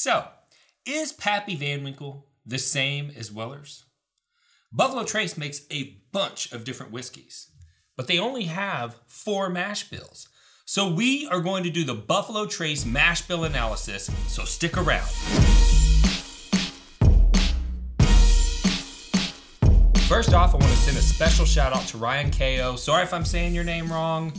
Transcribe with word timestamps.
So, 0.00 0.28
is 0.86 1.12
Pappy 1.12 1.56
Van 1.56 1.82
Winkle 1.82 2.28
the 2.46 2.60
same 2.60 3.10
as 3.16 3.32
Weller's? 3.32 3.84
Buffalo 4.72 5.02
Trace 5.02 5.36
makes 5.36 5.62
a 5.72 5.98
bunch 6.12 6.52
of 6.52 6.62
different 6.62 6.92
whiskeys, 6.92 7.48
but 7.96 8.06
they 8.06 8.16
only 8.16 8.44
have 8.44 9.00
four 9.08 9.50
mash 9.50 9.90
bills. 9.90 10.28
So, 10.64 10.88
we 10.88 11.26
are 11.26 11.40
going 11.40 11.64
to 11.64 11.70
do 11.70 11.82
the 11.82 11.96
Buffalo 11.96 12.46
Trace 12.46 12.86
mash 12.86 13.22
bill 13.22 13.42
analysis, 13.42 14.08
so 14.28 14.44
stick 14.44 14.76
around. 14.76 15.08
First 20.06 20.32
off, 20.32 20.54
I 20.54 20.58
want 20.58 20.70
to 20.70 20.78
send 20.78 20.96
a 20.96 21.02
special 21.02 21.44
shout 21.44 21.72
out 21.72 21.88
to 21.88 21.98
Ryan 21.98 22.30
Ko. 22.30 22.76
Sorry 22.76 23.02
if 23.02 23.12
I'm 23.12 23.24
saying 23.24 23.52
your 23.52 23.64
name 23.64 23.90
wrong. 23.90 24.32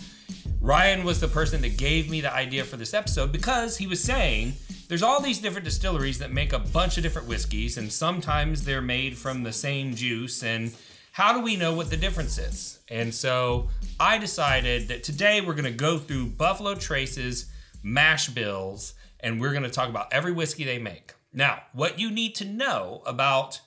Ryan 0.62 1.04
was 1.04 1.20
the 1.20 1.28
person 1.28 1.62
that 1.64 1.78
gave 1.78 2.10
me 2.10 2.22
the 2.22 2.34
idea 2.34 2.64
for 2.64 2.78
this 2.78 2.94
episode 2.94 3.34
because 3.34 3.76
he 3.76 3.88
was 3.88 4.02
saying 4.02 4.54
there's 4.90 5.04
all 5.04 5.22
these 5.22 5.40
different 5.40 5.66
distilleries 5.66 6.18
that 6.18 6.34
make 6.34 6.52
a 6.52 6.60
bunch 6.60 6.98
of 6.98 7.04
different 7.04 7.28
whiskeys, 7.28 7.78
and 7.78 7.92
sometimes 7.92 8.66
they're 8.66 8.82
made 8.82 9.18
from 9.18 9.44
the 9.44 9.54
same 9.54 9.96
juice. 9.96 10.44
And 10.44 10.74
how 11.12 11.32
do 11.32 11.42
we 11.42 11.56
know 11.56 11.76
what 11.76 11.92
the 11.92 11.96
difference 11.96 12.40
is? 12.40 12.80
And 12.90 13.14
so 13.14 13.70
I 14.00 14.18
decided 14.18 14.88
that 14.88 15.04
today 15.04 15.42
we're 15.42 15.54
going 15.54 15.66
to 15.66 15.72
go 15.72 16.00
through 16.00 16.32
Buffalo 16.32 16.74
Trace's 16.74 17.52
mash 17.84 18.30
bills 18.30 18.96
and 19.20 19.40
we're 19.40 19.52
going 19.52 19.64
to 19.64 19.70
talk 19.70 19.90
about 19.90 20.12
every 20.12 20.32
whiskey 20.32 20.64
they 20.64 20.80
make. 20.80 21.14
Now, 21.32 21.62
what 21.74 22.00
you 22.00 22.10
need 22.10 22.34
to 22.36 22.46
know 22.46 23.04
about 23.06 23.62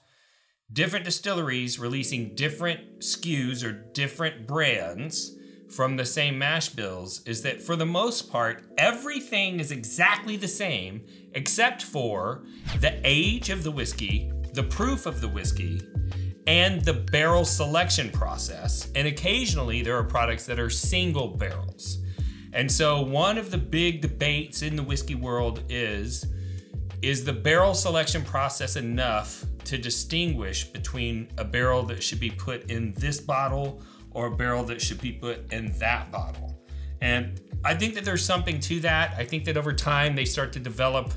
different 0.73 1.05
distilleries 1.05 1.79
releasing 1.79 2.35
different 2.35 3.01
SKUs 3.01 3.65
or 3.65 3.73
different 3.73 4.49
brands 4.49 5.37
from 5.73 5.97
the 5.97 6.05
same 6.05 6.39
mash 6.39 6.69
bills 6.69 7.23
is 7.27 7.43
that 7.43 7.63
for 7.63 7.77
the 7.77 7.87
most 7.87 8.31
part, 8.31 8.65
everything 8.77 9.59
is 9.59 9.71
exactly 9.71 10.37
the 10.37 10.49
same 10.49 11.03
except 11.33 11.83
for 11.83 12.45
the 12.81 13.01
age 13.05 13.49
of 13.49 13.65
the 13.65 13.71
whiskey, 13.71 14.31
the 14.53 14.63
proof 14.63 15.07
of 15.07 15.21
the 15.21 15.29
whiskey, 15.29 15.81
and 16.47 16.83
the 16.83 16.93
barrel 16.93 17.45
selection 17.45 18.11
process. 18.11 18.91
And 18.95 19.09
occasionally 19.09 19.83
there 19.83 19.97
are 19.97 20.05
products 20.05 20.45
that 20.47 20.59
are 20.59 20.69
single 20.69 21.29
barrels. 21.29 21.99
And 22.53 22.71
so 22.71 23.01
one 23.01 23.39
of 23.39 23.51
the 23.51 23.59
big 23.59 24.03
debates 24.03 24.61
in 24.61 24.77
the 24.77 24.83
whiskey 24.83 25.15
world 25.15 25.63
is 25.69 26.27
is 27.01 27.25
the 27.25 27.33
barrel 27.33 27.75
selection 27.75 28.23
process 28.23 28.77
enough 28.77 29.45
to 29.65 29.77
distinguish 29.77 30.65
between 30.65 31.27
a 31.37 31.45
barrel 31.45 31.83
that 31.83 32.01
should 32.01 32.21
be 32.21 32.31
put 32.31 32.71
in 32.71 32.95
this 32.95 33.21
bottle 33.21 33.83
or 34.15 34.27
a 34.27 34.31
barrel 34.31 34.65
that 34.65 34.81
should 34.81 35.01
be 35.01 35.13
put 35.13 35.53
in 35.53 35.77
that 35.79 36.11
bottle. 36.11 36.59
And 37.01 37.41
I 37.65 37.75
think 37.75 37.95
that 37.95 38.05
there's 38.05 38.25
something 38.25 38.61
to 38.61 38.81
that. 38.81 39.15
I 39.17 39.25
think 39.25 39.45
that 39.45 39.57
over 39.57 39.73
time 39.73 40.15
they 40.15 40.25
start 40.25 40.53
to 40.55 40.61
develop 40.61 41.13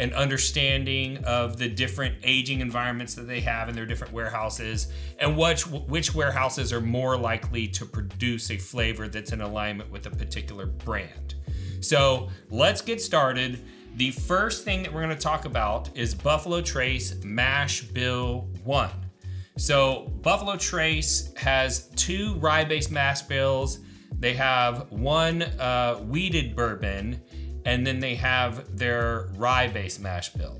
an 0.00 0.14
understanding 0.14 1.22
of 1.24 1.58
the 1.58 1.68
different 1.68 2.14
aging 2.22 2.60
environments 2.60 3.14
that 3.14 3.28
they 3.28 3.40
have 3.40 3.68
in 3.68 3.74
their 3.74 3.84
different 3.84 4.12
warehouses 4.14 4.90
and 5.18 5.36
which 5.36 5.66
which 5.66 6.14
warehouses 6.14 6.72
are 6.72 6.80
more 6.80 7.18
likely 7.18 7.68
to 7.68 7.84
produce 7.84 8.50
a 8.50 8.56
flavor 8.56 9.08
that's 9.08 9.32
in 9.32 9.42
alignment 9.42 9.90
with 9.90 10.06
a 10.06 10.10
particular 10.10 10.66
brand. 10.66 11.34
So, 11.80 12.28
let's 12.50 12.80
get 12.80 13.00
started. 13.00 13.62
The 13.96 14.10
first 14.10 14.64
thing 14.64 14.82
that 14.82 14.92
we're 14.92 15.02
going 15.02 15.16
to 15.16 15.22
talk 15.22 15.44
about 15.44 15.90
is 15.96 16.14
Buffalo 16.14 16.60
Trace 16.60 17.22
Mash 17.24 17.82
Bill 17.82 18.48
1. 18.64 19.09
So 19.60 20.10
Buffalo 20.22 20.56
Trace 20.56 21.34
has 21.36 21.88
two 21.94 22.36
rye-based 22.36 22.90
mash 22.90 23.20
bills. 23.20 23.80
They 24.18 24.32
have 24.32 24.90
one 24.90 25.42
uh, 25.42 25.96
wheated 25.96 26.56
bourbon, 26.56 27.20
and 27.66 27.86
then 27.86 28.00
they 28.00 28.14
have 28.14 28.78
their 28.78 29.28
rye-based 29.36 30.00
mash 30.00 30.30
bill. 30.30 30.58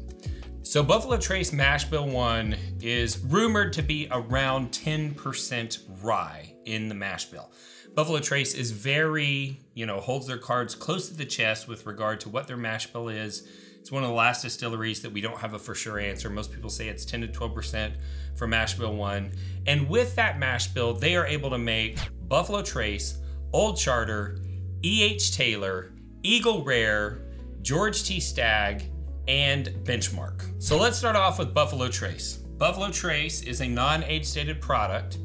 So 0.61 0.83
Buffalo 0.83 1.17
Trace 1.17 1.51
Mash 1.51 1.85
Bill 1.85 2.07
1 2.07 2.55
is 2.83 3.21
rumored 3.21 3.73
to 3.73 3.83
be 3.83 4.07
around 4.11 4.71
10% 4.71 5.79
rye 6.03 6.55
in 6.67 6.91
the 6.91 6.95
mash 6.95 7.25
bill. 7.25 7.51
Buffalo 7.95 8.19
Trace 8.19 8.53
is 8.53 8.71
very, 8.71 9.63
you 9.73 9.87
know, 9.87 9.99
holds 9.99 10.27
their 10.27 10.37
cards 10.37 10.75
close 10.75 11.09
to 11.09 11.15
the 11.15 11.25
chest 11.25 11.67
with 11.67 11.87
regard 11.87 12.21
to 12.21 12.29
what 12.29 12.47
their 12.47 12.59
mash 12.59 12.87
bill 12.89 13.09
is. 13.09 13.49
It's 13.81 13.91
one 13.91 14.03
of 14.03 14.11
the 14.11 14.15
last 14.15 14.43
distilleries 14.43 15.01
that 15.01 15.11
we 15.11 15.23
don't 15.23 15.39
have 15.39 15.55
a 15.55 15.59
for 15.59 15.75
sure 15.75 15.99
answer. 15.99 16.29
Most 16.29 16.53
people 16.53 16.69
say 16.69 16.89
it's 16.89 17.07
10 17.07 17.23
to 17.23 17.29
12% 17.29 17.95
for 18.37 18.47
mash 18.47 18.75
bill 18.75 18.95
1. 18.95 19.33
And 19.67 19.89
with 19.89 20.15
that 20.17 20.39
mash 20.39 20.69
bill, 20.69 20.95
they 20.95 21.17
are 21.17 21.27
able 21.27 21.51
to 21.51 21.59
make 21.59 21.99
Buffalo 22.29 22.63
Trace, 22.63 23.19
Old 23.53 23.77
Charter, 23.77 24.39
E.H. 24.83 25.37
Taylor, 25.37 25.93
Eagle 26.23 26.65
Rare, 26.65 27.23
George 27.63 28.05
T. 28.05 28.21
Stagg, 28.21 28.85
and 29.29 29.67
Benchmark. 29.85 30.63
So 30.63 30.79
let's 30.79 30.99
start 30.99 31.17
off 31.17 31.39
with 31.39 31.53
Buffalo 31.53 31.89
Trace. 31.89 32.37
Buffalo 32.37 32.91
Trace 32.91 33.43
is 33.43 33.61
a 33.61 33.69
non 33.69 34.03
age 34.05 34.25
stated 34.25 34.61
product, 34.61 35.19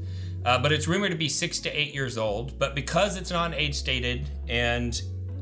uh, 0.46 0.60
but 0.60 0.72
it's 0.72 0.88
rumored 0.88 1.12
to 1.12 1.18
be 1.18 1.30
six 1.30 1.60
to 1.60 1.70
eight 1.70 1.94
years 1.94 2.18
old. 2.18 2.58
But 2.60 2.76
because 2.76 3.18
it's 3.18 3.32
non 3.32 3.54
age 3.54 3.76
stated, 3.76 4.30
and 4.48 5.02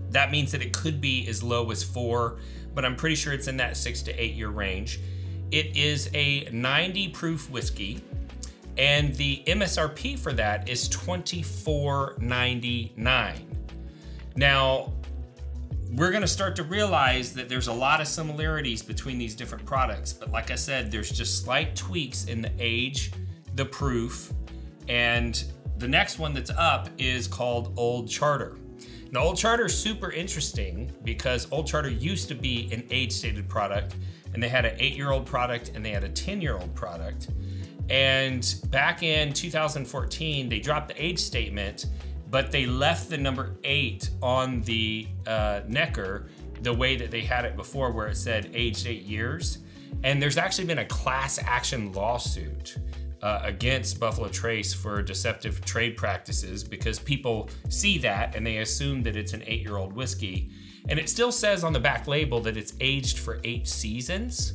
that 0.09 0.31
means 0.31 0.52
that 0.52 0.62
it 0.62 0.73
could 0.73 1.02
be 1.02 1.28
as 1.28 1.44
low 1.44 1.72
as 1.72 1.84
four, 1.84 2.40
but 2.73 2.85
I'm 2.85 2.96
pretty 2.96 3.16
sure 3.16 3.34
it's 3.34 3.47
in 3.47 3.57
that 3.57 3.78
six 3.78 4.02
to 4.03 4.12
eight 4.22 4.34
year 4.34 4.50
range. 4.50 5.00
It 5.53 5.78
is 5.78 6.09
a 6.16 6.50
90 6.52 7.09
proof 7.09 7.47
whiskey, 7.52 8.03
and 8.75 9.14
the 9.14 9.44
MSRP 9.46 10.18
for 10.18 10.34
that 10.34 10.68
is 10.68 10.90
$24.99. 10.90 13.36
Now, 14.36 14.91
we're 15.91 16.09
going 16.09 16.24
to 16.24 16.28
start 16.28 16.56
to 16.56 16.64
realize 16.64 17.36
that 17.36 17.50
there's 17.50 17.68
a 17.68 17.74
lot 17.74 18.02
of 18.02 18.08
similarities 18.08 18.81
between 18.81 19.19
these 19.19 19.36
different 19.36 19.64
products, 19.64 20.12
but 20.12 20.31
like 20.31 20.50
I 20.50 20.56
said, 20.56 20.91
there's 20.91 21.12
just 21.12 21.44
slight 21.44 21.75
tweaks 21.75 22.25
in 22.25 22.41
the 22.41 22.52
age, 22.58 23.12
the 23.53 23.66
proof, 23.66 24.34
and 24.88 25.44
the 25.78 25.88
next 25.88 26.18
one 26.18 26.34
that's 26.34 26.50
up 26.50 26.90
is 26.97 27.28
called 27.28 27.75
Old 27.78 28.09
Charter. 28.09 28.58
Now, 29.13 29.25
Old 29.25 29.38
Charter 29.38 29.68
is 29.68 29.78
super 29.78 30.12
interesting 30.12 30.91
because 31.03 31.47
Old 31.51 31.68
Charter 31.68 31.91
used 31.91 32.28
to 32.29 32.35
be 32.35 32.68
an 32.74 32.84
age 32.90 33.12
stated 33.12 33.47
product, 33.47 33.96
and 34.34 34.41
they 34.41 34.50
had 34.50 34.66
an 34.66 34.75
eight 34.79 34.96
year 34.96 35.12
old 35.12 35.28
product 35.28 35.69
and 35.75 35.85
they 35.85 35.91
had 35.91 36.03
a 36.03 36.09
10 36.09 36.41
year 36.41 36.57
old 36.57 36.74
product. 36.74 37.28
And 37.91 38.56
back 38.72 39.03
in 39.03 39.31
2014, 39.31 40.50
they 40.50 40.57
dropped 40.57 40.88
the 40.88 41.06
age 41.06 41.19
statement, 41.19 41.85
but 42.31 42.52
they 42.52 42.66
left 42.66 43.12
the 43.12 43.18
number 43.19 43.56
eight 43.63 44.09
on 44.23 44.62
the 44.62 45.07
uh, 45.28 45.62
necker 45.68 46.29
the 46.63 46.73
way 46.73 46.96
that 46.96 47.12
they 47.12 47.22
had 47.22 47.46
it 47.46 47.56
before, 47.56 47.91
where 47.91 48.07
it 48.07 48.18
said 48.18 48.50
aged 48.52 48.88
eight 48.88 49.03
years. 49.03 49.59
And 50.03 50.19
there's 50.19 50.38
actually 50.38 50.66
been 50.66 50.79
a 50.79 50.85
class 50.85 51.38
action 51.38 51.91
lawsuit 51.91 52.78
uh, 53.23 53.39
against 53.41 54.01
Buffalo 54.01 54.28
Trace 54.28 54.73
for 54.73 55.01
deceptive 55.01 55.63
trade 55.63 55.95
practices 55.95 56.61
because 56.61 57.00
people 57.00 57.50
see 57.69 57.97
that 58.00 58.35
and 58.35 58.45
they 58.45 58.57
assume 58.57 59.01
that 59.03 59.16
it's 59.16 59.31
an 59.31 59.41
eight 59.47 59.61
year 59.61 59.78
old 59.78 59.94
whiskey. 59.94 60.51
And 60.89 61.00
it 61.00 61.09
still 61.09 61.31
says 61.31 61.63
on 61.63 61.72
the 61.72 61.79
back 61.79 62.06
label 62.06 62.41
that 62.41 62.57
it's 62.57 62.73
aged 62.81 63.17
for 63.17 63.39
eight 63.45 63.66
seasons. 63.66 64.53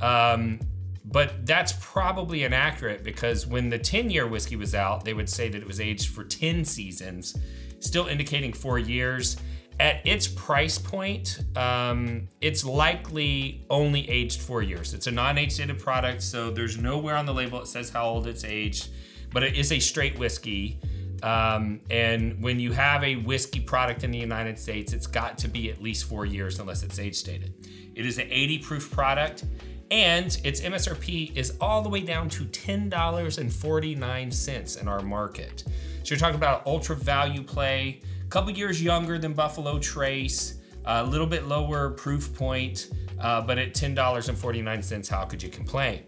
Um, 0.00 0.58
but 1.04 1.46
that's 1.46 1.72
probably 1.80 2.42
inaccurate 2.42 3.04
because 3.04 3.46
when 3.46 3.70
the 3.70 3.78
10 3.78 4.10
year 4.10 4.26
whiskey 4.26 4.56
was 4.56 4.74
out, 4.74 5.04
they 5.04 5.14
would 5.14 5.28
say 5.28 5.48
that 5.48 5.62
it 5.62 5.66
was 5.66 5.80
aged 5.80 6.08
for 6.08 6.24
10 6.24 6.64
seasons, 6.64 7.36
still 7.78 8.08
indicating 8.08 8.52
four 8.52 8.80
years 8.80 9.36
at 9.80 10.06
its 10.06 10.28
price 10.28 10.78
point, 10.78 11.40
um, 11.56 12.28
it's 12.42 12.66
likely 12.66 13.64
only 13.70 14.06
aged 14.10 14.42
four 14.42 14.60
years. 14.60 14.92
It's 14.92 15.06
a 15.06 15.10
non-age 15.10 15.52
stated 15.52 15.78
product, 15.78 16.22
so 16.22 16.50
there's 16.50 16.76
nowhere 16.76 17.16
on 17.16 17.24
the 17.24 17.32
label 17.32 17.62
it 17.62 17.66
says 17.66 17.88
how 17.88 18.04
old 18.04 18.26
it's 18.26 18.44
aged, 18.44 18.90
but 19.32 19.42
it 19.42 19.56
is 19.56 19.72
a 19.72 19.78
straight 19.78 20.18
whiskey. 20.18 20.78
Um, 21.22 21.80
and 21.90 22.42
when 22.42 22.60
you 22.60 22.72
have 22.72 23.02
a 23.02 23.16
whiskey 23.16 23.60
product 23.60 24.04
in 24.04 24.10
the 24.10 24.18
United 24.18 24.58
States, 24.58 24.92
it's 24.92 25.06
got 25.06 25.38
to 25.38 25.48
be 25.48 25.70
at 25.70 25.80
least 25.80 26.04
four 26.04 26.26
years 26.26 26.58
unless 26.58 26.82
it's 26.82 26.98
age 26.98 27.16
stated. 27.16 27.54
It 27.94 28.04
is 28.04 28.18
an 28.18 28.26
80 28.30 28.58
proof 28.58 28.90
product, 28.90 29.46
and 29.90 30.38
its 30.44 30.60
MSRP 30.60 31.34
is 31.34 31.56
all 31.58 31.80
the 31.80 31.88
way 31.88 32.02
down 32.02 32.28
to 32.28 32.44
$10.49 32.44 34.80
in 34.80 34.88
our 34.88 35.00
market. 35.00 35.64
So 36.02 36.14
you're 36.14 36.18
talking 36.18 36.36
about 36.36 36.66
ultra 36.66 36.96
value 36.96 37.42
play 37.42 38.02
couple 38.30 38.52
years 38.52 38.80
younger 38.80 39.18
than 39.18 39.32
Buffalo 39.32 39.80
Trace, 39.80 40.60
a 40.84 41.04
little 41.04 41.26
bit 41.26 41.48
lower 41.48 41.90
proof 41.90 42.32
point, 42.32 42.90
uh, 43.18 43.40
but 43.40 43.58
at 43.58 43.74
$10.49, 43.74 45.08
how 45.08 45.24
could 45.24 45.42
you 45.42 45.48
complain? 45.48 46.04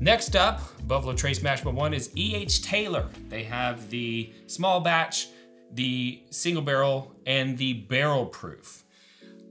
Next 0.00 0.34
up, 0.34 0.60
Buffalo 0.88 1.14
Trace 1.14 1.40
Mash 1.40 1.60
Bill 1.60 1.72
1 1.72 1.94
is 1.94 2.10
E.H. 2.16 2.62
Taylor. 2.62 3.08
They 3.28 3.44
have 3.44 3.88
the 3.90 4.32
small 4.48 4.80
batch, 4.80 5.28
the 5.74 6.20
single 6.30 6.64
barrel, 6.64 7.14
and 7.26 7.56
the 7.56 7.74
barrel 7.74 8.26
proof. 8.26 8.82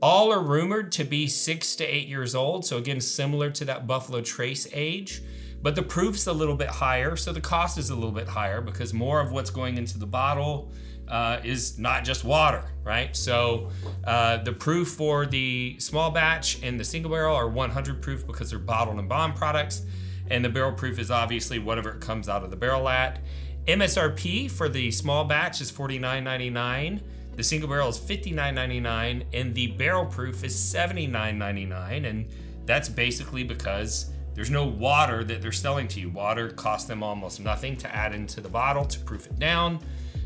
All 0.01 0.33
are 0.33 0.41
rumored 0.41 0.91
to 0.93 1.05
be 1.05 1.27
six 1.27 1.77
to 1.77 1.85
eight 1.85 2.09
years 2.09 2.35
old, 2.35 2.65
so 2.65 2.77
again, 2.77 2.99
similar 2.99 3.49
to 3.51 3.63
that 3.65 3.87
Buffalo 3.87 4.19
Trace 4.19 4.67
age, 4.73 5.21
but 5.61 5.75
the 5.75 5.83
proof's 5.83 6.27
a 6.27 6.33
little 6.33 6.55
bit 6.55 6.67
higher, 6.67 7.15
so 7.15 7.31
the 7.31 7.39
cost 7.39 7.77
is 7.77 7.89
a 7.89 7.95
little 7.95 8.11
bit 8.11 8.27
higher 8.27 8.59
because 8.59 8.93
more 8.93 9.21
of 9.21 9.31
what's 9.31 9.49
going 9.49 9.77
into 9.77 9.97
the 9.97 10.05
bottle 10.05 10.73
uh, 11.11 11.41
is 11.43 11.77
not 11.77 12.05
just 12.05 12.23
water, 12.23 12.63
right? 12.83 13.15
So 13.15 13.69
uh, 14.05 14.37
the 14.37 14.53
proof 14.53 14.87
for 14.87 15.25
the 15.25 15.77
small 15.77 16.09
batch 16.09 16.63
and 16.63 16.79
the 16.79 16.85
single 16.85 17.11
barrel 17.11 17.35
are 17.35 17.49
100 17.49 18.01
proof 18.01 18.25
because 18.25 18.49
they're 18.49 18.59
bottled 18.59 18.97
and 18.97 19.09
bond 19.09 19.35
products, 19.35 19.83
and 20.29 20.43
the 20.43 20.49
barrel 20.49 20.71
proof 20.71 20.97
is 20.97 21.11
obviously 21.11 21.59
whatever 21.59 21.91
it 21.91 21.99
comes 21.99 22.29
out 22.29 22.43
of 22.43 22.49
the 22.49 22.55
barrel 22.55 22.87
at. 22.87 23.19
MSRP 23.67 24.49
for 24.49 24.69
the 24.69 24.89
small 24.89 25.25
batch 25.25 25.59
is 25.59 25.71
$49.99. 25.71 27.01
The 27.35 27.43
single 27.43 27.69
barrel 27.69 27.89
is 27.89 27.99
$59.99, 27.99 29.25
and 29.33 29.53
the 29.53 29.67
barrel 29.67 30.05
proof 30.05 30.43
is 30.43 30.55
$79.99. 30.55 32.09
And 32.09 32.27
that's 32.65 32.87
basically 32.87 33.43
because 33.43 34.11
there's 34.33 34.49
no 34.49 34.65
water 34.65 35.23
that 35.25 35.41
they're 35.41 35.51
selling 35.51 35.89
to 35.89 35.99
you. 35.99 36.09
Water 36.09 36.49
costs 36.49 36.87
them 36.87 37.03
almost 37.03 37.41
nothing 37.41 37.75
to 37.77 37.93
add 37.93 38.15
into 38.15 38.39
the 38.39 38.49
bottle 38.49 38.85
to 38.85 38.99
proof 38.99 39.25
it 39.25 39.37
down. 39.37 39.79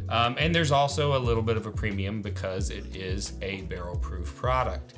Um, 0.09 0.35
and 0.37 0.53
there's 0.53 0.71
also 0.71 1.17
a 1.17 1.19
little 1.19 1.43
bit 1.43 1.57
of 1.57 1.65
a 1.65 1.71
premium 1.71 2.21
because 2.21 2.69
it 2.69 2.95
is 2.95 3.33
a 3.41 3.61
barrel 3.63 3.97
proof 3.97 4.35
product. 4.35 4.93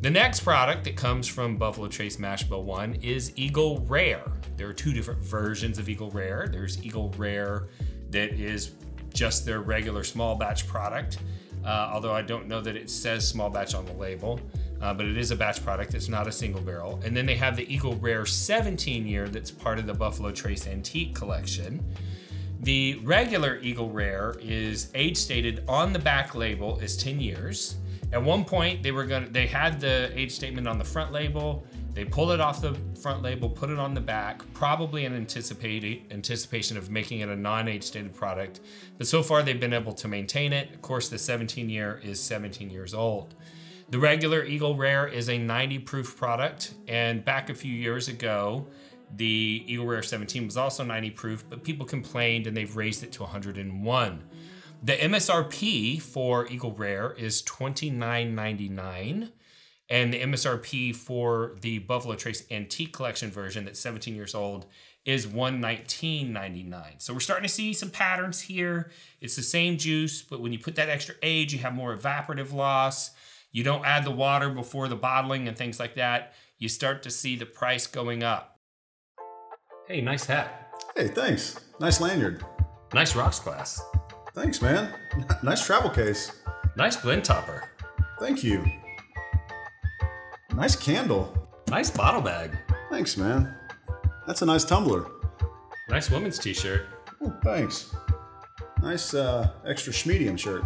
The 0.00 0.10
next 0.10 0.40
product 0.40 0.84
that 0.84 0.96
comes 0.96 1.26
from 1.26 1.56
Buffalo 1.56 1.88
Trace 1.88 2.20
Mash 2.20 2.44
Bill 2.44 2.62
1 2.62 2.94
is 3.02 3.32
Eagle 3.34 3.80
Rare. 3.88 4.24
There 4.56 4.68
are 4.68 4.72
two 4.72 4.92
different 4.92 5.20
versions 5.24 5.78
of 5.78 5.88
Eagle 5.88 6.10
Rare. 6.10 6.48
There's 6.50 6.84
Eagle 6.84 7.12
Rare 7.18 7.68
that 8.10 8.32
is 8.34 8.72
just 9.12 9.44
their 9.44 9.60
regular 9.60 10.04
small 10.04 10.36
batch 10.36 10.68
product, 10.68 11.18
uh, 11.64 11.90
although 11.92 12.12
I 12.12 12.22
don't 12.22 12.46
know 12.46 12.60
that 12.60 12.76
it 12.76 12.88
says 12.88 13.26
small 13.26 13.50
batch 13.50 13.74
on 13.74 13.84
the 13.86 13.92
label, 13.94 14.38
uh, 14.80 14.94
but 14.94 15.04
it 15.06 15.16
is 15.16 15.32
a 15.32 15.36
batch 15.36 15.64
product. 15.64 15.94
It's 15.94 16.08
not 16.08 16.28
a 16.28 16.32
single 16.32 16.62
barrel. 16.62 17.00
And 17.04 17.16
then 17.16 17.26
they 17.26 17.34
have 17.34 17.56
the 17.56 17.72
Eagle 17.72 17.96
Rare 17.96 18.24
17 18.24 19.04
year 19.04 19.28
that's 19.28 19.50
part 19.50 19.80
of 19.80 19.86
the 19.86 19.94
Buffalo 19.94 20.30
Trace 20.30 20.68
Antique 20.68 21.14
collection. 21.14 21.84
The 22.60 22.96
regular 23.04 23.58
Eagle 23.62 23.90
Rare 23.90 24.34
is 24.40 24.90
age 24.94 25.16
stated 25.16 25.62
on 25.68 25.92
the 25.92 25.98
back 25.98 26.34
label 26.34 26.78
is 26.80 26.96
10 26.96 27.20
years. 27.20 27.76
At 28.12 28.22
one 28.22 28.44
point, 28.44 28.82
they 28.82 28.90
were 28.90 29.04
going 29.04 29.32
they 29.32 29.46
had 29.46 29.80
the 29.80 30.10
age 30.18 30.32
statement 30.32 30.66
on 30.66 30.76
the 30.76 30.84
front 30.84 31.12
label. 31.12 31.64
They 31.94 32.04
pulled 32.04 32.32
it 32.32 32.40
off 32.40 32.60
the 32.60 32.76
front 33.00 33.22
label, 33.22 33.48
put 33.48 33.70
it 33.70 33.78
on 33.78 33.94
the 33.94 34.00
back, 34.00 34.42
probably 34.54 35.04
in 35.04 35.14
anticipation 35.14 36.76
of 36.76 36.90
making 36.90 37.20
it 37.20 37.28
a 37.28 37.36
non-age 37.36 37.84
stated 37.84 38.14
product. 38.14 38.60
But 38.98 39.06
so 39.06 39.22
far, 39.22 39.42
they've 39.42 39.58
been 39.58 39.72
able 39.72 39.92
to 39.94 40.08
maintain 40.08 40.52
it. 40.52 40.72
Of 40.72 40.82
course, 40.82 41.08
the 41.08 41.18
17 41.18 41.68
year 41.68 42.00
is 42.02 42.20
17 42.20 42.70
years 42.70 42.94
old. 42.94 43.34
The 43.90 43.98
regular 43.98 44.44
Eagle 44.44 44.76
Rare 44.76 45.06
is 45.06 45.28
a 45.28 45.38
90 45.38 45.78
proof 45.80 46.16
product, 46.16 46.74
and 46.86 47.24
back 47.24 47.50
a 47.50 47.54
few 47.54 47.72
years 47.72 48.08
ago, 48.08 48.66
the 49.14 49.64
Eagle 49.66 49.86
Rare 49.86 50.02
17 50.02 50.46
was 50.46 50.56
also 50.56 50.84
90 50.84 51.10
proof, 51.12 51.44
but 51.48 51.64
people 51.64 51.86
complained 51.86 52.46
and 52.46 52.56
they've 52.56 52.76
raised 52.76 53.02
it 53.02 53.12
to 53.12 53.22
101. 53.22 54.24
The 54.82 54.96
MSRP 54.96 56.00
for 56.00 56.46
Eagle 56.48 56.72
Rare 56.72 57.12
is 57.12 57.42
$29.99. 57.42 59.30
And 59.90 60.12
the 60.12 60.20
MSRP 60.20 60.94
for 60.94 61.56
the 61.62 61.78
Buffalo 61.78 62.14
Trace 62.14 62.44
Antique 62.50 62.92
Collection 62.92 63.30
version 63.30 63.64
that's 63.64 63.80
17 63.80 64.14
years 64.14 64.34
old 64.34 64.66
is 65.06 65.26
$119.99. 65.26 66.74
So 66.98 67.14
we're 67.14 67.20
starting 67.20 67.48
to 67.48 67.52
see 67.52 67.72
some 67.72 67.88
patterns 67.88 68.42
here. 68.42 68.90
It's 69.22 69.34
the 69.34 69.42
same 69.42 69.78
juice, 69.78 70.20
but 70.20 70.40
when 70.40 70.52
you 70.52 70.58
put 70.58 70.76
that 70.76 70.90
extra 70.90 71.14
age, 71.22 71.54
you 71.54 71.60
have 71.60 71.74
more 71.74 71.96
evaporative 71.96 72.52
loss. 72.52 73.12
You 73.50 73.64
don't 73.64 73.86
add 73.86 74.04
the 74.04 74.10
water 74.10 74.50
before 74.50 74.88
the 74.88 74.96
bottling 74.96 75.48
and 75.48 75.56
things 75.56 75.80
like 75.80 75.94
that. 75.94 76.34
You 76.58 76.68
start 76.68 77.02
to 77.04 77.10
see 77.10 77.36
the 77.36 77.46
price 77.46 77.86
going 77.86 78.22
up. 78.22 78.57
Hey, 79.88 80.02
nice 80.02 80.26
hat. 80.26 80.74
Hey, 80.94 81.08
thanks. 81.08 81.60
Nice 81.80 81.98
lanyard. 81.98 82.44
Nice 82.92 83.16
rocks 83.16 83.40
glass. 83.40 83.80
Thanks, 84.34 84.60
man. 84.60 84.92
nice 85.42 85.64
travel 85.64 85.88
case. 85.88 86.42
Nice 86.76 86.96
blend 86.96 87.24
topper. 87.24 87.70
Thank 88.20 88.44
you. 88.44 88.66
Nice 90.52 90.76
candle. 90.76 91.32
Nice 91.70 91.88
bottle 91.88 92.20
bag. 92.20 92.58
Thanks, 92.90 93.16
man. 93.16 93.54
That's 94.26 94.42
a 94.42 94.46
nice 94.46 94.64
tumbler. 94.64 95.06
Nice 95.88 96.10
woman's 96.10 96.38
t 96.38 96.52
shirt. 96.52 96.84
Oh, 97.22 97.32
thanks. 97.42 97.94
Nice 98.82 99.14
uh, 99.14 99.52
extra 99.66 99.90
schmedium 99.90 100.38
shirt. 100.38 100.64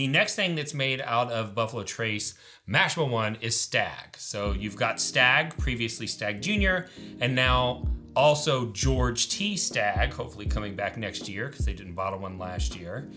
The 0.00 0.06
next 0.06 0.34
thing 0.34 0.54
that's 0.54 0.72
made 0.72 1.02
out 1.02 1.30
of 1.30 1.54
Buffalo 1.54 1.82
Trace 1.82 2.32
Mash 2.66 2.94
Bill 2.94 3.06
1 3.06 3.36
is 3.42 3.60
Stagg. 3.60 4.16
So 4.16 4.52
you've 4.52 4.74
got 4.74 4.98
Stagg, 4.98 5.58
previously 5.58 6.06
Stagg 6.06 6.40
Jr., 6.40 6.88
and 7.20 7.34
now 7.34 7.86
also 8.16 8.72
George 8.72 9.28
T. 9.28 9.58
Stagg, 9.58 10.14
hopefully 10.14 10.46
coming 10.46 10.74
back 10.74 10.96
next 10.96 11.28
year 11.28 11.48
because 11.48 11.66
they 11.66 11.74
didn't 11.74 11.92
bottle 11.92 12.18
one 12.18 12.38
last 12.38 12.76
year. 12.76 13.10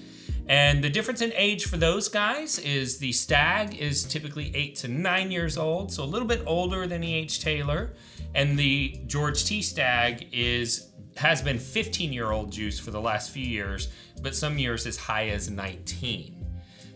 And 0.50 0.83
the 0.83 0.89
difference 0.89 1.21
in 1.21 1.31
age 1.38 1.68
for 1.68 1.77
those 1.77 2.09
guys 2.09 2.59
is 2.59 2.97
the 2.97 3.13
Stagg 3.13 3.77
is 3.77 4.03
typically 4.03 4.53
eight 4.53 4.75
to 4.80 4.89
nine 4.89 5.31
years 5.31 5.57
old, 5.57 5.89
so 5.89 6.03
a 6.03 6.12
little 6.12 6.27
bit 6.27 6.44
older 6.45 6.85
than 6.85 7.01
E.H. 7.01 7.39
Taylor. 7.39 7.94
And 8.35 8.59
the 8.59 9.00
George 9.07 9.45
T. 9.45 9.62
Stagg 9.62 10.27
is 10.33 10.89
has 11.15 11.41
been 11.41 11.59
15 11.59 12.12
year 12.12 12.31
old 12.31 12.51
juice 12.51 12.77
for 12.77 12.91
the 12.91 13.00
last 13.00 13.31
few 13.31 13.45
years, 13.45 13.88
but 14.21 14.35
some 14.35 14.57
years 14.57 14.85
as 14.85 14.97
high 14.97 15.30
as 15.30 15.50
19. 15.50 16.43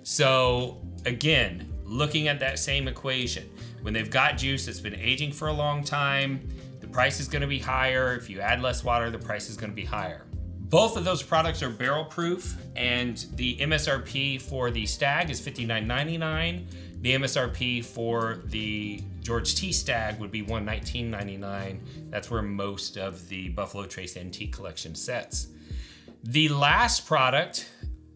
So, 0.09 0.77
again, 1.05 1.67
looking 1.83 2.29
at 2.29 2.39
that 2.39 2.59
same 2.59 2.87
equation, 2.87 3.43
when 3.81 3.93
they've 3.93 4.09
got 4.09 4.37
juice 4.37 4.65
that's 4.65 4.79
been 4.79 4.95
aging 4.95 5.33
for 5.33 5.49
a 5.49 5.53
long 5.53 5.83
time, 5.83 6.47
the 6.79 6.87
price 6.87 7.19
is 7.19 7.27
going 7.27 7.41
to 7.41 7.47
be 7.47 7.59
higher. 7.59 8.15
If 8.15 8.29
you 8.29 8.39
add 8.39 8.61
less 8.61 8.85
water, 8.85 9.11
the 9.11 9.19
price 9.19 9.49
is 9.49 9.57
going 9.57 9.69
to 9.69 9.75
be 9.75 9.83
higher. 9.83 10.25
Both 10.69 10.95
of 10.95 11.03
those 11.03 11.21
products 11.21 11.61
are 11.61 11.69
barrel 11.69 12.05
proof, 12.05 12.55
and 12.77 13.17
the 13.35 13.57
MSRP 13.57 14.41
for 14.41 14.71
the 14.71 14.85
Stagg 14.85 15.29
is 15.29 15.41
$59.99. 15.41 16.63
The 17.01 17.15
MSRP 17.15 17.83
for 17.83 18.43
the 18.45 19.01
George 19.19 19.55
T 19.55 19.73
Stagg 19.73 20.21
would 20.21 20.31
be 20.31 20.41
$119.99. 20.41 21.79
That's 22.09 22.31
where 22.31 22.41
most 22.41 22.95
of 22.95 23.27
the 23.27 23.49
Buffalo 23.49 23.85
Trace 23.85 24.15
Antique 24.15 24.53
Collection 24.53 24.95
sets. 24.95 25.47
The 26.23 26.47
last 26.47 27.05
product 27.05 27.69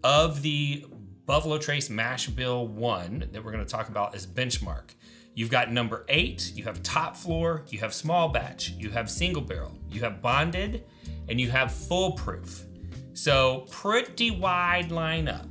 of 0.06 0.42
the 0.42 0.86
Buffalo 1.32 1.58
Trace 1.58 1.90
Mash 1.90 2.28
Bill 2.28 2.68
1 2.68 3.30
that 3.32 3.42
we're 3.42 3.54
going 3.54 3.64
to 3.64 3.72
talk 3.72 3.88
about 3.88 4.14
is 4.16 4.28
benchmark. 4.28 4.96
You've 5.34 5.50
got 5.50 5.72
number 5.72 6.04
eight, 6.10 6.52
you 6.56 6.66
have 6.66 6.84
top 6.84 7.16
floor, 7.16 7.64
you 7.70 7.80
have 7.80 7.94
small 7.94 8.28
batch, 8.28 8.72
you 8.72 8.90
have 8.90 9.10
single 9.10 9.42
barrel, 9.42 9.72
you 9.90 10.02
have 10.02 10.22
bonded, 10.22 10.84
and 11.30 11.40
you 11.40 11.50
have 11.50 11.72
foolproof. 11.72 12.66
So, 13.14 13.66
pretty 13.72 14.32
wide 14.32 14.90
lineup. 14.90 15.48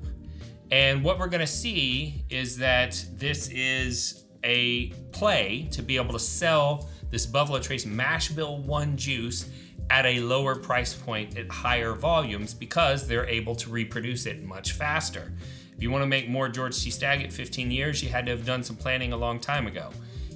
And 0.71 1.03
what 1.03 1.19
we're 1.19 1.29
going 1.29 1.41
to 1.41 1.47
see 1.47 2.27
is 2.29 2.59
that 2.59 3.03
this 3.15 3.49
is 3.49 4.27
a 4.45 4.89
play 5.13 5.67
to 5.71 5.81
be 5.81 5.97
able 5.97 6.13
to 6.13 6.19
sell 6.19 6.91
this 7.11 7.25
Buffalo 7.25 7.59
Trace 7.59 7.87
Mash 7.87 8.29
Bill 8.29 8.59
1 8.59 8.99
juice 8.99 9.49
at 9.89 10.05
a 10.05 10.21
lower 10.21 10.57
price 10.57 10.93
point 10.93 11.39
at 11.39 11.51
higher 11.51 11.95
volumes 11.95 12.53
because 12.53 13.09
they're 13.09 13.27
able 13.27 13.57
to 13.57 13.71
reproduce 13.71 14.27
it 14.27 14.43
much 14.43 14.73
faster. 14.73 15.33
If 15.81 15.85
you 15.85 15.91
want 15.91 16.03
to 16.03 16.07
make 16.07 16.29
more 16.29 16.47
George 16.51 16.79
T. 16.79 16.91
Stagg 16.91 17.23
at 17.23 17.33
15 17.33 17.71
years, 17.71 18.03
you 18.03 18.11
had 18.11 18.27
to 18.27 18.33
have 18.33 18.45
done 18.45 18.63
some 18.63 18.77
planning 18.77 19.15
a 19.15 19.17
long 19.17 19.41
time 19.41 19.67
ago. 19.67 19.89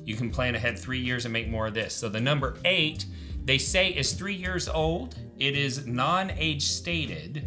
You 0.03 0.17
can 0.17 0.31
plan 0.31 0.55
ahead 0.55 0.79
three 0.79 0.99
years 0.99 1.27
and 1.27 1.35
make 1.35 1.51
more 1.51 1.67
of 1.67 1.75
this. 1.75 1.93
So 1.93 2.09
the 2.09 2.19
number 2.19 2.57
eight, 2.65 3.05
they 3.45 3.59
say 3.59 3.91
is 3.91 4.15
three 4.15 4.33
years 4.33 4.71
old. 4.71 5.17
It 5.39 5.55
is 5.55 5.87
non-age 5.87 6.63
stated, 6.63 7.47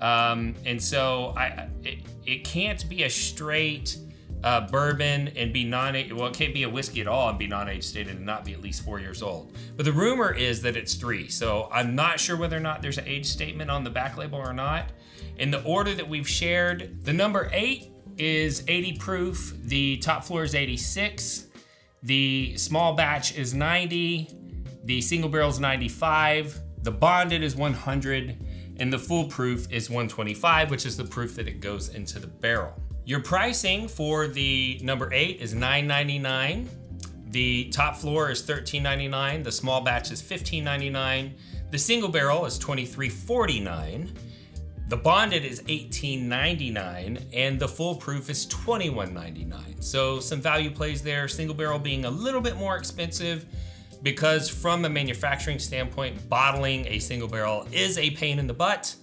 um, 0.00 0.54
and 0.64 0.82
so 0.82 1.34
I 1.36 1.68
it, 1.82 1.98
it 2.24 2.44
can't 2.44 2.88
be 2.88 3.02
a 3.02 3.10
straight 3.10 3.98
uh, 4.44 4.60
bourbon 4.60 5.28
and 5.36 5.52
be 5.52 5.64
non 5.64 5.94
well, 6.14 6.26
it 6.26 6.34
can't 6.34 6.52
be 6.52 6.64
a 6.64 6.68
whiskey 6.68 7.00
at 7.00 7.08
all 7.08 7.30
and 7.30 7.38
be 7.38 7.46
non-age 7.46 7.82
stated 7.82 8.14
and 8.14 8.26
not 8.26 8.44
be 8.44 8.52
at 8.52 8.60
least 8.60 8.84
four 8.84 9.00
years 9.00 9.22
old. 9.22 9.56
But 9.74 9.86
the 9.86 9.92
rumor 9.92 10.32
is 10.32 10.60
that 10.62 10.76
it's 10.76 10.94
three. 10.94 11.28
So 11.30 11.68
I'm 11.72 11.94
not 11.94 12.20
sure 12.20 12.36
whether 12.36 12.56
or 12.56 12.60
not 12.60 12.82
there's 12.82 12.98
an 12.98 13.08
age 13.08 13.24
statement 13.24 13.70
on 13.70 13.84
the 13.84 13.90
back 13.90 14.18
label 14.18 14.38
or 14.38 14.52
not. 14.52 14.90
In 15.38 15.50
the 15.50 15.62
order 15.64 15.94
that 15.94 16.06
we've 16.06 16.28
shared, 16.28 17.02
the 17.04 17.12
number 17.12 17.48
eight 17.52 17.90
is 18.18 18.62
80 18.68 18.98
proof. 18.98 19.54
The 19.64 19.96
top 19.96 20.24
floor 20.24 20.44
is 20.44 20.54
86. 20.54 21.46
The 22.02 22.54
small 22.58 22.92
batch 22.92 23.34
is 23.36 23.54
90. 23.54 24.28
The 24.84 25.00
single 25.00 25.30
barrel 25.30 25.48
is 25.48 25.58
95. 25.58 26.60
The 26.82 26.92
bonded 26.92 27.42
is 27.42 27.56
100. 27.56 28.36
And 28.76 28.92
the 28.92 28.98
full 28.98 29.24
proof 29.28 29.72
is 29.72 29.88
125, 29.88 30.70
which 30.70 30.84
is 30.84 30.98
the 30.98 31.04
proof 31.04 31.36
that 31.36 31.48
it 31.48 31.60
goes 31.60 31.88
into 31.88 32.18
the 32.18 32.26
barrel. 32.26 32.74
Your 33.06 33.20
pricing 33.20 33.86
for 33.86 34.26
the 34.28 34.80
number 34.82 35.12
eight 35.12 35.40
is 35.40 35.54
$9.99. 35.54 36.68
The 37.28 37.68
top 37.70 37.96
floor 37.96 38.30
is 38.30 38.42
$13.99. 38.42 39.44
The 39.44 39.52
small 39.52 39.82
batch 39.82 40.10
is 40.10 40.22
$15.99. 40.22 41.32
The 41.70 41.78
single 41.78 42.08
barrel 42.08 42.46
is 42.46 42.58
$23.49. 42.58 44.10
The 44.88 44.96
bonded 44.96 45.44
is 45.44 45.62
$18.99 45.62 47.22
and 47.32 47.58
the 47.58 47.68
foolproof 47.68 48.30
is 48.30 48.46
$21.99. 48.46 49.82
So 49.82 50.20
some 50.20 50.40
value 50.40 50.70
plays 50.70 51.02
there. 51.02 51.26
Single 51.28 51.56
barrel 51.56 51.78
being 51.78 52.04
a 52.04 52.10
little 52.10 52.40
bit 52.40 52.56
more 52.56 52.76
expensive 52.76 53.44
because 54.02 54.48
from 54.48 54.84
a 54.84 54.88
manufacturing 54.88 55.58
standpoint, 55.58 56.28
bottling 56.28 56.86
a 56.86 56.98
single 56.98 57.28
barrel 57.28 57.66
is 57.72 57.98
a 57.98 58.10
pain 58.10 58.38
in 58.38 58.46
the 58.46 58.54
butt. 58.54 58.94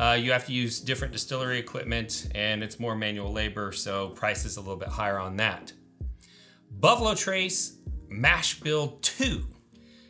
Uh, 0.00 0.14
you 0.14 0.32
have 0.32 0.46
to 0.46 0.52
use 0.54 0.80
different 0.80 1.12
distillery 1.12 1.58
equipment 1.58 2.26
and 2.34 2.62
it's 2.62 2.80
more 2.80 2.96
manual 2.96 3.30
labor, 3.30 3.70
so 3.70 4.08
price 4.08 4.46
is 4.46 4.56
a 4.56 4.60
little 4.60 4.76
bit 4.76 4.88
higher 4.88 5.18
on 5.18 5.36
that. 5.36 5.74
Buffalo 6.70 7.14
Trace 7.14 7.76
Mash 8.08 8.60
Bill 8.60 8.98
2. 9.02 9.44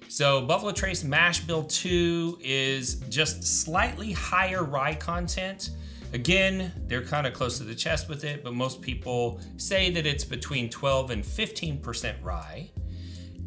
So, 0.07 0.43
Buffalo 0.43 0.71
Trace 0.71 1.03
Mash 1.03 1.41
Bill 1.41 1.65
2 1.65 2.39
is 2.41 3.01
just 3.09 3.43
slightly 3.43 4.13
higher 4.13 4.63
rye 4.63 4.95
content. 4.95 5.71
Again, 6.13 6.73
they're 6.87 7.05
kind 7.05 7.27
of 7.27 7.33
close 7.33 7.59
to 7.59 7.65
the 7.65 7.75
chest 7.75 8.09
with 8.09 8.23
it, 8.23 8.45
but 8.45 8.55
most 8.55 8.81
people 8.81 9.41
say 9.57 9.91
that 9.91 10.07
it's 10.07 10.25
between 10.25 10.71
12 10.71 11.11
and 11.11 11.25
15% 11.25 12.15
rye. 12.23 12.71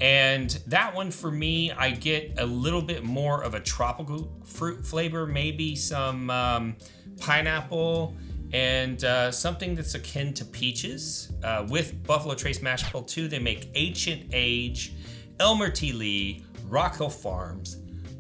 And 0.03 0.49
that 0.67 0.93
one 0.93 1.11
for 1.11 1.31
me, 1.31 1.71
I 1.71 1.91
get 1.91 2.33
a 2.37 2.45
little 2.45 2.81
bit 2.81 3.05
more 3.05 3.41
of 3.41 3.53
a 3.53 3.61
tropical 3.61 4.29
fruit 4.43 4.85
flavor, 4.85 5.25
maybe 5.25 5.77
some 5.77 6.29
um, 6.29 6.75
pineapple 7.21 8.13
and 8.51 9.01
uh, 9.05 9.31
something 9.31 9.75
that's 9.75 9.95
akin 9.95 10.33
to 10.33 10.43
peaches. 10.43 11.31
Uh, 11.41 11.65
with 11.69 12.05
Buffalo 12.05 12.35
Trace 12.35 12.61
Mash 12.61 12.91
Bill 12.91 13.01
2, 13.01 13.29
they 13.29 13.39
make 13.39 13.69
Ancient 13.75 14.25
Age, 14.33 14.91
Elmer 15.39 15.69
T. 15.69 15.93
Lee, 15.93 16.43
Rock 16.67 16.97
Hill 16.97 17.09
Farms, 17.09 17.77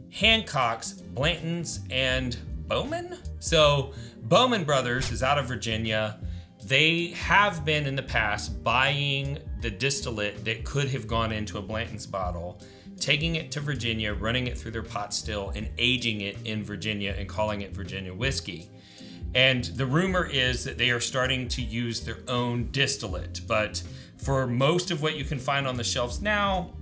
Hancock's, 0.09 0.93
Blanton's, 0.93 1.81
and 1.91 2.37
Bowman. 2.69 3.17
So, 3.39 3.91
Bowman 4.21 4.63
Brothers 4.63 5.11
is 5.11 5.21
out 5.21 5.37
of 5.37 5.47
Virginia. 5.47 6.17
They 6.65 7.07
have 7.09 7.65
been 7.65 7.85
in 7.85 7.95
the 7.95 8.03
past 8.03 8.63
buying 8.63 9.37
the 9.61 9.69
distillate 9.69 10.45
that 10.45 10.63
could 10.63 10.87
have 10.89 11.07
gone 11.07 11.31
into 11.31 11.57
a 11.57 11.61
Blanton's 11.61 12.05
bottle, 12.05 12.61
taking 12.99 13.35
it 13.35 13.51
to 13.51 13.59
Virginia, 13.59 14.13
running 14.13 14.47
it 14.47 14.57
through 14.57 14.71
their 14.71 14.83
pot 14.83 15.13
still, 15.13 15.51
and 15.55 15.69
aging 15.77 16.21
it 16.21 16.37
in 16.45 16.63
Virginia 16.63 17.13
and 17.17 17.27
calling 17.27 17.61
it 17.61 17.75
Virginia 17.75 18.13
whiskey. 18.13 18.69
And 19.35 19.65
the 19.65 19.85
rumor 19.85 20.25
is 20.25 20.63
that 20.63 20.77
they 20.77 20.91
are 20.91 20.99
starting 20.99 21.47
to 21.49 21.61
use 21.61 22.01
their 22.01 22.19
own 22.27 22.69
distillate. 22.71 23.41
But 23.47 23.81
for 24.17 24.47
most 24.47 24.91
of 24.91 25.01
what 25.01 25.17
you 25.17 25.25
can 25.25 25.39
find 25.39 25.67
on 25.67 25.75
the 25.75 25.83
shelves 25.83 26.21
now, 26.21 26.73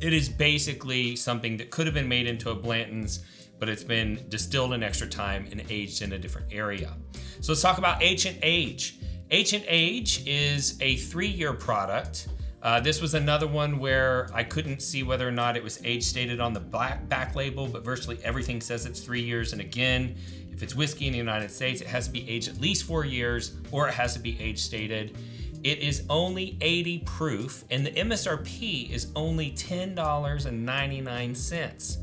it 0.00 0.12
is 0.12 0.28
basically 0.28 1.16
something 1.16 1.56
that 1.56 1.70
could 1.70 1.86
have 1.86 1.94
been 1.94 2.08
made 2.08 2.26
into 2.26 2.50
a 2.50 2.54
Blanton's, 2.54 3.24
but 3.58 3.68
it's 3.68 3.84
been 3.84 4.26
distilled 4.28 4.72
an 4.74 4.82
extra 4.82 5.06
time 5.06 5.46
and 5.50 5.62
aged 5.70 6.02
in 6.02 6.12
a 6.12 6.18
different 6.18 6.52
area. 6.52 6.92
So 7.40 7.52
let's 7.52 7.62
talk 7.62 7.78
about 7.78 8.02
Ancient 8.02 8.38
Age. 8.42 8.98
Ancient 9.32 9.64
Age 9.66 10.22
is 10.26 10.78
a 10.82 10.96
three 10.96 11.26
year 11.26 11.54
product. 11.54 12.28
Uh, 12.62 12.80
this 12.80 13.00
was 13.00 13.14
another 13.14 13.46
one 13.46 13.78
where 13.78 14.28
I 14.34 14.44
couldn't 14.44 14.82
see 14.82 15.02
whether 15.02 15.26
or 15.26 15.32
not 15.32 15.56
it 15.56 15.64
was 15.64 15.80
age 15.84 16.04
stated 16.04 16.38
on 16.38 16.52
the 16.52 16.60
back, 16.60 17.08
back 17.08 17.34
label, 17.34 17.66
but 17.66 17.82
virtually 17.82 18.18
everything 18.22 18.60
says 18.60 18.84
it's 18.84 19.00
three 19.00 19.22
years. 19.22 19.52
And 19.52 19.62
again, 19.62 20.16
if 20.52 20.62
it's 20.62 20.74
whiskey 20.74 21.06
in 21.06 21.12
the 21.12 21.18
United 21.18 21.50
States, 21.50 21.80
it 21.80 21.86
has 21.86 22.08
to 22.08 22.12
be 22.12 22.28
aged 22.28 22.50
at 22.50 22.60
least 22.60 22.84
four 22.84 23.06
years 23.06 23.54
or 23.70 23.88
it 23.88 23.94
has 23.94 24.12
to 24.12 24.20
be 24.20 24.38
age 24.38 24.58
stated. 24.58 25.16
It 25.64 25.78
is 25.78 26.02
only 26.10 26.58
80 26.60 26.98
proof, 26.98 27.64
and 27.70 27.86
the 27.86 27.92
MSRP 27.92 28.90
is 28.90 29.10
only 29.16 29.52
$10.99. 29.52 31.96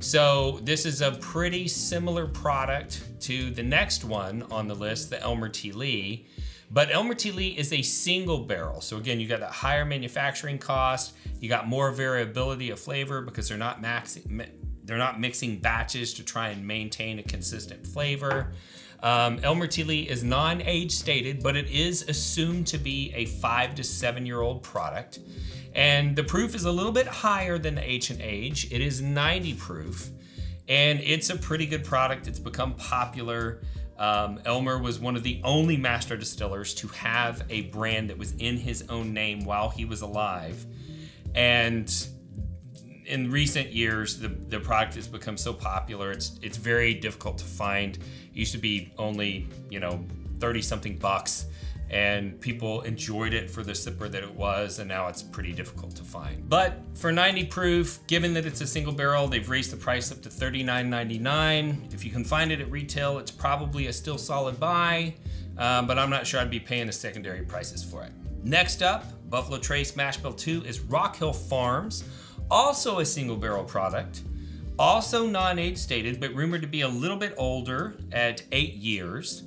So, 0.00 0.60
this 0.62 0.84
is 0.84 1.00
a 1.00 1.12
pretty 1.12 1.66
similar 1.66 2.26
product 2.26 3.02
to 3.22 3.52
the 3.52 3.62
next 3.62 4.04
one 4.04 4.42
on 4.50 4.68
the 4.68 4.74
list, 4.74 5.08
the 5.10 5.22
Elmer 5.22 5.48
T. 5.48 5.72
Lee. 5.72 6.26
But 6.70 6.92
Elmer 6.92 7.14
T. 7.14 7.32
Lee 7.32 7.48
is 7.48 7.72
a 7.72 7.82
single 7.82 8.40
barrel. 8.40 8.80
So, 8.80 8.98
again, 8.98 9.20
you 9.20 9.26
got 9.26 9.40
that 9.40 9.52
higher 9.52 9.84
manufacturing 9.84 10.58
cost, 10.58 11.14
you 11.40 11.48
got 11.48 11.66
more 11.66 11.90
variability 11.90 12.70
of 12.70 12.78
flavor 12.78 13.22
because 13.22 13.48
they're 13.48 13.56
not 13.56 13.82
maxing, 13.82 14.46
they're 14.84 14.98
not 14.98 15.20
mixing 15.20 15.58
batches 15.58 16.14
to 16.14 16.24
try 16.24 16.48
and 16.48 16.66
maintain 16.66 17.18
a 17.18 17.22
consistent 17.22 17.86
flavor. 17.86 18.52
Um, 19.02 19.38
Elmer 19.42 19.66
T. 19.66 19.84
Lee 19.84 20.08
is 20.08 20.24
non 20.24 20.60
age 20.62 20.92
stated, 20.92 21.42
but 21.42 21.56
it 21.56 21.68
is 21.70 22.08
assumed 22.08 22.66
to 22.68 22.78
be 22.78 23.12
a 23.14 23.26
five 23.26 23.74
to 23.76 23.84
seven 23.84 24.26
year 24.26 24.40
old 24.40 24.62
product. 24.62 25.20
And 25.74 26.16
the 26.16 26.24
proof 26.24 26.54
is 26.54 26.64
a 26.64 26.72
little 26.72 26.92
bit 26.92 27.06
higher 27.06 27.58
than 27.58 27.76
the 27.76 27.84
Ancient 27.84 28.20
Age. 28.20 28.72
It 28.72 28.80
is 28.80 29.00
90 29.00 29.54
proof, 29.54 30.10
and 30.66 30.98
it's 31.00 31.30
a 31.30 31.36
pretty 31.36 31.66
good 31.66 31.84
product. 31.84 32.26
It's 32.26 32.40
become 32.40 32.74
popular. 32.74 33.60
Um, 33.98 34.40
Elmer 34.44 34.78
was 34.78 35.00
one 35.00 35.16
of 35.16 35.22
the 35.24 35.40
only 35.42 35.76
master 35.76 36.16
distillers 36.16 36.72
to 36.74 36.88
have 36.88 37.42
a 37.50 37.62
brand 37.62 38.10
that 38.10 38.18
was 38.18 38.32
in 38.38 38.56
his 38.56 38.84
own 38.88 39.12
name 39.12 39.44
while 39.44 39.70
he 39.70 39.84
was 39.84 40.02
alive. 40.02 40.64
And 41.34 41.92
in 43.06 43.30
recent 43.30 43.72
years, 43.72 44.18
the, 44.18 44.28
the 44.28 44.60
product 44.60 44.94
has 44.94 45.08
become 45.08 45.36
so 45.36 45.52
popular. 45.52 46.12
It's 46.12 46.38
it's 46.42 46.58
very 46.58 46.94
difficult 46.94 47.38
to 47.38 47.44
find. 47.44 47.96
It 47.96 48.02
used 48.32 48.52
to 48.52 48.58
be 48.58 48.92
only 48.98 49.48
you 49.70 49.80
know 49.80 50.04
thirty 50.38 50.62
something 50.62 50.96
bucks, 50.98 51.46
and 51.90 52.40
people 52.40 52.82
enjoyed 52.82 53.32
it 53.32 53.50
for 53.50 53.62
the 53.62 53.72
sipper 53.72 54.10
that 54.10 54.22
it 54.22 54.34
was, 54.34 54.78
and 54.78 54.88
now 54.88 55.08
it's 55.08 55.22
pretty 55.22 55.52
difficult 55.52 55.96
to 55.96 56.02
find. 56.02 56.48
But 56.48 56.78
for 56.94 57.12
90 57.12 57.44
proof, 57.46 58.06
given 58.06 58.34
that 58.34 58.46
it's 58.46 58.60
a 58.60 58.66
single 58.66 58.92
barrel, 58.92 59.26
they've 59.26 59.48
raised 59.48 59.72
the 59.72 59.76
price 59.76 60.12
up 60.12 60.20
to 60.22 60.28
$39.99. 60.28 61.92
If 61.94 62.04
you 62.04 62.10
can 62.10 62.24
find 62.24 62.52
it 62.52 62.60
at 62.60 62.70
retail, 62.70 63.18
it's 63.18 63.30
probably 63.30 63.86
a 63.86 63.92
still 63.92 64.18
solid 64.18 64.60
buy, 64.60 65.14
um, 65.56 65.86
but 65.86 65.98
I'm 65.98 66.10
not 66.10 66.26
sure 66.26 66.40
I'd 66.40 66.50
be 66.50 66.60
paying 66.60 66.86
the 66.86 66.92
secondary 66.92 67.42
prices 67.42 67.82
for 67.82 68.02
it. 68.02 68.12
Next 68.44 68.82
up, 68.82 69.04
Buffalo 69.30 69.58
Trace 69.58 69.96
Mash 69.96 70.16
Bill 70.18 70.32
2 70.32 70.64
is 70.64 70.80
Rock 70.80 71.16
Hill 71.16 71.32
Farms 71.32 72.04
also 72.50 73.00
a 73.00 73.04
single 73.04 73.36
barrel 73.36 73.64
product, 73.64 74.22
also 74.78 75.26
non 75.26 75.58
age 75.58 75.76
stated, 75.76 76.20
but 76.20 76.34
rumored 76.34 76.62
to 76.62 76.68
be 76.68 76.82
a 76.82 76.88
little 76.88 77.16
bit 77.16 77.34
older 77.36 77.96
at 78.12 78.42
eight 78.52 78.74
years. 78.74 79.42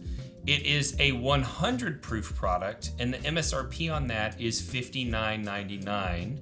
It 0.45 0.65
is 0.65 0.95
a 0.99 1.11
100 1.11 2.01
proof 2.01 2.35
product, 2.35 2.91
and 2.99 3.13
the 3.13 3.19
MSRP 3.19 3.93
on 3.93 4.07
that 4.07 4.39
is 4.41 4.61
$59.99. 4.61 6.37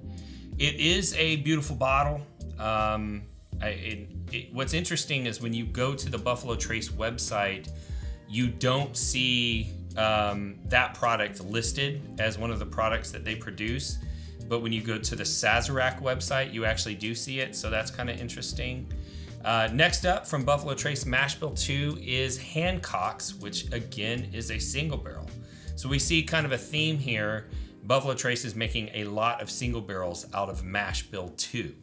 It 0.58 0.74
is 0.74 1.14
a 1.14 1.36
beautiful 1.36 1.76
bottle. 1.76 2.20
Um, 2.58 3.22
I, 3.60 3.68
it, 3.68 4.08
it, 4.32 4.54
what's 4.54 4.74
interesting 4.74 5.26
is 5.26 5.40
when 5.40 5.52
you 5.52 5.66
go 5.66 5.94
to 5.94 6.10
the 6.10 6.18
Buffalo 6.18 6.54
Trace 6.54 6.88
website, 6.88 7.70
you 8.28 8.48
don't 8.48 8.96
see 8.96 9.70
um, 9.96 10.58
that 10.66 10.94
product 10.94 11.44
listed 11.44 12.02
as 12.18 12.38
one 12.38 12.50
of 12.50 12.58
the 12.58 12.66
products 12.66 13.10
that 13.10 13.24
they 13.24 13.34
produce 13.34 13.98
but 14.50 14.62
when 14.62 14.72
you 14.72 14.82
go 14.82 14.98
to 14.98 15.14
the 15.14 15.22
Sazerac 15.22 16.02
website, 16.02 16.52
you 16.52 16.64
actually 16.64 16.96
do 16.96 17.14
see 17.14 17.38
it. 17.38 17.54
So 17.54 17.70
that's 17.70 17.88
kind 17.88 18.10
of 18.10 18.20
interesting. 18.20 18.92
Uh, 19.44 19.68
next 19.72 20.04
up 20.04 20.26
from 20.26 20.44
Buffalo 20.44 20.74
Trace 20.74 21.06
Mash 21.06 21.36
Bill 21.36 21.52
2 21.52 21.98
is 22.02 22.36
Hancock's, 22.36 23.34
which 23.34 23.72
again 23.72 24.28
is 24.32 24.50
a 24.50 24.58
single 24.58 24.98
barrel. 24.98 25.28
So 25.76 25.88
we 25.88 25.98
see 25.98 26.22
kind 26.22 26.44
of 26.44 26.52
a 26.52 26.58
theme 26.58 26.98
here. 26.98 27.48
Buffalo 27.84 28.14
Trace 28.14 28.44
is 28.44 28.54
making 28.54 28.90
a 28.92 29.04
lot 29.04 29.40
of 29.40 29.50
single 29.50 29.80
barrels 29.80 30.26
out 30.34 30.50
of 30.50 30.62
Mash 30.62 31.04
Bill 31.04 31.32
2. 31.38 31.74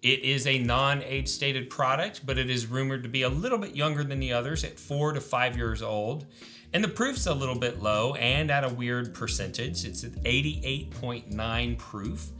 It 0.00 0.20
is 0.20 0.46
a 0.46 0.58
non 0.58 1.02
age 1.02 1.28
stated 1.28 1.68
product, 1.70 2.24
but 2.24 2.38
it 2.38 2.48
is 2.48 2.66
rumored 2.66 3.02
to 3.02 3.08
be 3.08 3.22
a 3.22 3.28
little 3.28 3.58
bit 3.58 3.74
younger 3.74 4.04
than 4.04 4.20
the 4.20 4.32
others 4.32 4.64
at 4.64 4.78
four 4.78 5.12
to 5.12 5.20
five 5.20 5.56
years 5.56 5.82
old. 5.82 6.26
And 6.72 6.82
the 6.82 6.88
proof's 6.88 7.26
a 7.26 7.34
little 7.34 7.58
bit 7.58 7.82
low 7.82 8.14
and 8.14 8.50
at 8.50 8.64
a 8.64 8.68
weird 8.68 9.14
percentage. 9.14 9.84
It's 9.84 10.04
at 10.04 10.12
88.9 10.24 11.78
proof. 11.78 12.30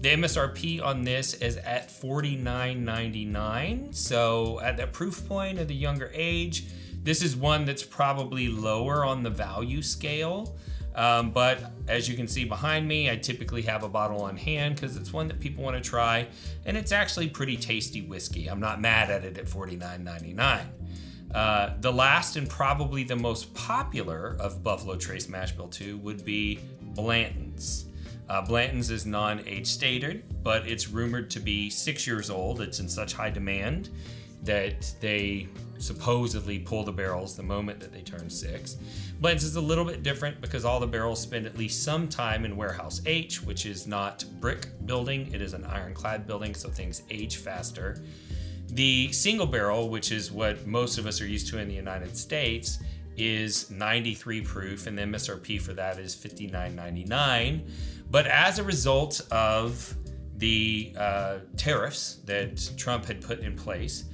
The 0.00 0.10
MSRP 0.10 0.80
on 0.82 1.02
this 1.02 1.34
is 1.34 1.56
at 1.56 1.88
$49.99. 1.88 3.92
So 3.94 4.60
at 4.60 4.76
that 4.76 4.92
proof 4.92 5.26
point 5.26 5.58
of 5.58 5.66
the 5.66 5.74
younger 5.74 6.12
age, 6.14 6.66
this 7.02 7.20
is 7.22 7.34
one 7.34 7.64
that's 7.64 7.82
probably 7.82 8.46
lower 8.48 9.04
on 9.04 9.24
the 9.24 9.30
value 9.30 9.82
scale. 9.82 10.56
Um, 10.94 11.30
but 11.30 11.72
as 11.88 12.08
you 12.08 12.16
can 12.16 12.28
see 12.28 12.44
behind 12.44 12.86
me, 12.86 13.10
I 13.10 13.16
typically 13.16 13.62
have 13.62 13.82
a 13.82 13.88
bottle 13.88 14.22
on 14.22 14.36
hand 14.36 14.76
because 14.76 14.96
it's 14.96 15.12
one 15.12 15.26
that 15.28 15.40
people 15.40 15.64
want 15.64 15.76
to 15.76 15.82
try, 15.82 16.28
and 16.64 16.76
it's 16.76 16.92
actually 16.92 17.28
pretty 17.28 17.56
tasty 17.56 18.02
whiskey. 18.02 18.48
I'm 18.48 18.60
not 18.60 18.80
mad 18.80 19.10
at 19.10 19.24
it 19.24 19.36
at 19.38 19.46
$49.99. 19.46 20.66
Uh, 21.34 21.74
the 21.80 21.92
last 21.92 22.36
and 22.36 22.48
probably 22.48 23.02
the 23.04 23.16
most 23.16 23.52
popular 23.54 24.36
of 24.40 24.62
Buffalo 24.62 24.96
Trace 24.96 25.28
Mash 25.28 25.52
Bill 25.52 25.68
2 25.68 25.98
would 25.98 26.24
be 26.24 26.58
Blanton's. 26.94 27.87
Uh, 28.28 28.42
Blanton's 28.42 28.90
is 28.90 29.06
non 29.06 29.46
age 29.46 29.66
stated, 29.66 30.22
but 30.42 30.66
it's 30.66 30.88
rumored 30.88 31.30
to 31.30 31.40
be 31.40 31.70
six 31.70 32.06
years 32.06 32.30
old. 32.30 32.60
It's 32.60 32.80
in 32.80 32.88
such 32.88 33.14
high 33.14 33.30
demand 33.30 33.88
that 34.44 34.92
they 35.00 35.48
supposedly 35.78 36.58
pull 36.58 36.84
the 36.84 36.92
barrels 36.92 37.36
the 37.36 37.42
moment 37.42 37.80
that 37.80 37.92
they 37.92 38.02
turn 38.02 38.28
six. 38.28 38.76
Blanton's 39.20 39.44
is 39.44 39.56
a 39.56 39.60
little 39.60 39.84
bit 39.84 40.02
different 40.02 40.40
because 40.40 40.64
all 40.64 40.80
the 40.80 40.86
barrels 40.86 41.20
spend 41.20 41.46
at 41.46 41.56
least 41.56 41.82
some 41.82 42.08
time 42.08 42.44
in 42.44 42.56
Warehouse 42.56 43.00
H, 43.06 43.42
which 43.42 43.66
is 43.66 43.86
not 43.86 44.24
brick 44.40 44.68
building, 44.86 45.32
it 45.32 45.40
is 45.40 45.54
an 45.54 45.64
ironclad 45.64 46.26
building, 46.26 46.54
so 46.54 46.68
things 46.68 47.02
age 47.10 47.36
faster. 47.36 48.02
The 48.68 49.10
single 49.12 49.46
barrel, 49.46 49.88
which 49.88 50.12
is 50.12 50.30
what 50.30 50.66
most 50.66 50.98
of 50.98 51.06
us 51.06 51.20
are 51.20 51.26
used 51.26 51.48
to 51.48 51.58
in 51.58 51.68
the 51.68 51.74
United 51.74 52.16
States, 52.16 52.78
is 53.16 53.70
93 53.70 54.42
proof, 54.42 54.86
and 54.86 54.96
the 54.96 55.02
MSRP 55.02 55.60
for 55.60 55.72
that 55.72 55.98
is 55.98 56.14
59.99. 56.14 57.68
But 58.10 58.26
as 58.26 58.58
a 58.58 58.62
result 58.62 59.20
of 59.30 59.94
the 60.36 60.94
uh, 60.96 61.38
tariffs 61.56 62.20
that 62.24 62.70
Trump 62.76 63.04
had 63.04 63.20
put 63.20 63.40
in 63.40 63.54
place, 63.56 64.04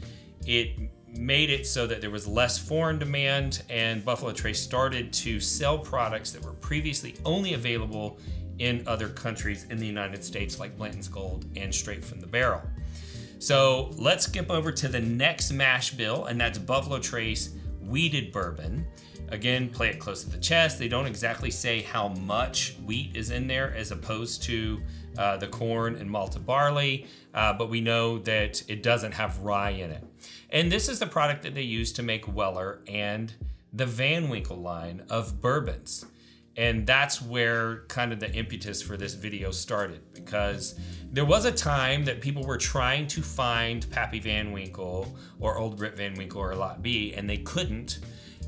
it 0.46 0.78
made 1.16 1.50
it 1.50 1.66
so 1.66 1.86
that 1.86 2.00
there 2.00 2.10
was 2.10 2.26
less 2.26 2.58
foreign 2.58 2.98
demand, 2.98 3.62
and 3.70 4.04
Buffalo 4.04 4.32
Trace 4.32 4.60
started 4.60 5.12
to 5.12 5.38
sell 5.38 5.78
products 5.78 6.32
that 6.32 6.42
were 6.42 6.54
previously 6.54 7.14
only 7.24 7.54
available 7.54 8.18
in 8.58 8.86
other 8.86 9.08
countries 9.08 9.66
in 9.70 9.78
the 9.78 9.86
United 9.86 10.24
States, 10.24 10.58
like 10.58 10.76
Blanton's 10.76 11.08
Gold 11.08 11.46
and 11.56 11.74
Straight 11.74 12.04
from 12.04 12.20
the 12.20 12.26
Barrel. 12.26 12.62
So 13.38 13.92
let's 13.96 14.24
skip 14.24 14.50
over 14.50 14.72
to 14.72 14.88
the 14.88 15.00
next 15.00 15.52
mash 15.52 15.92
bill, 15.92 16.26
and 16.26 16.40
that's 16.40 16.58
Buffalo 16.58 16.98
Trace 16.98 17.54
Wheated 17.80 18.32
Bourbon. 18.32 18.86
Again, 19.34 19.68
play 19.68 19.88
it 19.88 19.98
close 19.98 20.22
to 20.22 20.30
the 20.30 20.38
chest. 20.38 20.78
They 20.78 20.86
don't 20.86 21.06
exactly 21.06 21.50
say 21.50 21.82
how 21.82 22.08
much 22.08 22.76
wheat 22.84 23.16
is 23.16 23.30
in 23.30 23.48
there 23.48 23.74
as 23.74 23.90
opposed 23.90 24.44
to 24.44 24.80
uh, 25.18 25.36
the 25.38 25.48
corn 25.48 25.96
and 25.96 26.08
malted 26.08 26.46
barley, 26.46 27.06
uh, 27.34 27.52
but 27.52 27.68
we 27.68 27.80
know 27.80 28.18
that 28.18 28.62
it 28.68 28.82
doesn't 28.82 29.12
have 29.12 29.40
rye 29.40 29.70
in 29.70 29.90
it. 29.90 30.04
And 30.50 30.70
this 30.70 30.88
is 30.88 31.00
the 31.00 31.06
product 31.06 31.42
that 31.42 31.54
they 31.54 31.62
use 31.62 31.92
to 31.94 32.02
make 32.04 32.32
Weller 32.32 32.80
and 32.86 33.34
the 33.72 33.86
Van 33.86 34.28
Winkle 34.28 34.58
line 34.58 35.02
of 35.10 35.40
bourbons. 35.40 36.06
And 36.56 36.86
that's 36.86 37.20
where 37.20 37.84
kind 37.88 38.12
of 38.12 38.20
the 38.20 38.32
impetus 38.32 38.80
for 38.80 38.96
this 38.96 39.14
video 39.14 39.50
started 39.50 40.00
because 40.14 40.78
there 41.10 41.24
was 41.24 41.44
a 41.44 41.50
time 41.50 42.04
that 42.04 42.20
people 42.20 42.44
were 42.44 42.58
trying 42.58 43.08
to 43.08 43.22
find 43.22 43.90
Pappy 43.90 44.20
Van 44.20 44.52
Winkle 44.52 45.16
or 45.40 45.58
Old 45.58 45.80
Rip 45.80 45.96
Van 45.96 46.14
Winkle 46.14 46.40
or 46.40 46.54
Lot 46.54 46.82
B, 46.82 47.12
and 47.14 47.28
they 47.28 47.38
couldn't. 47.38 47.98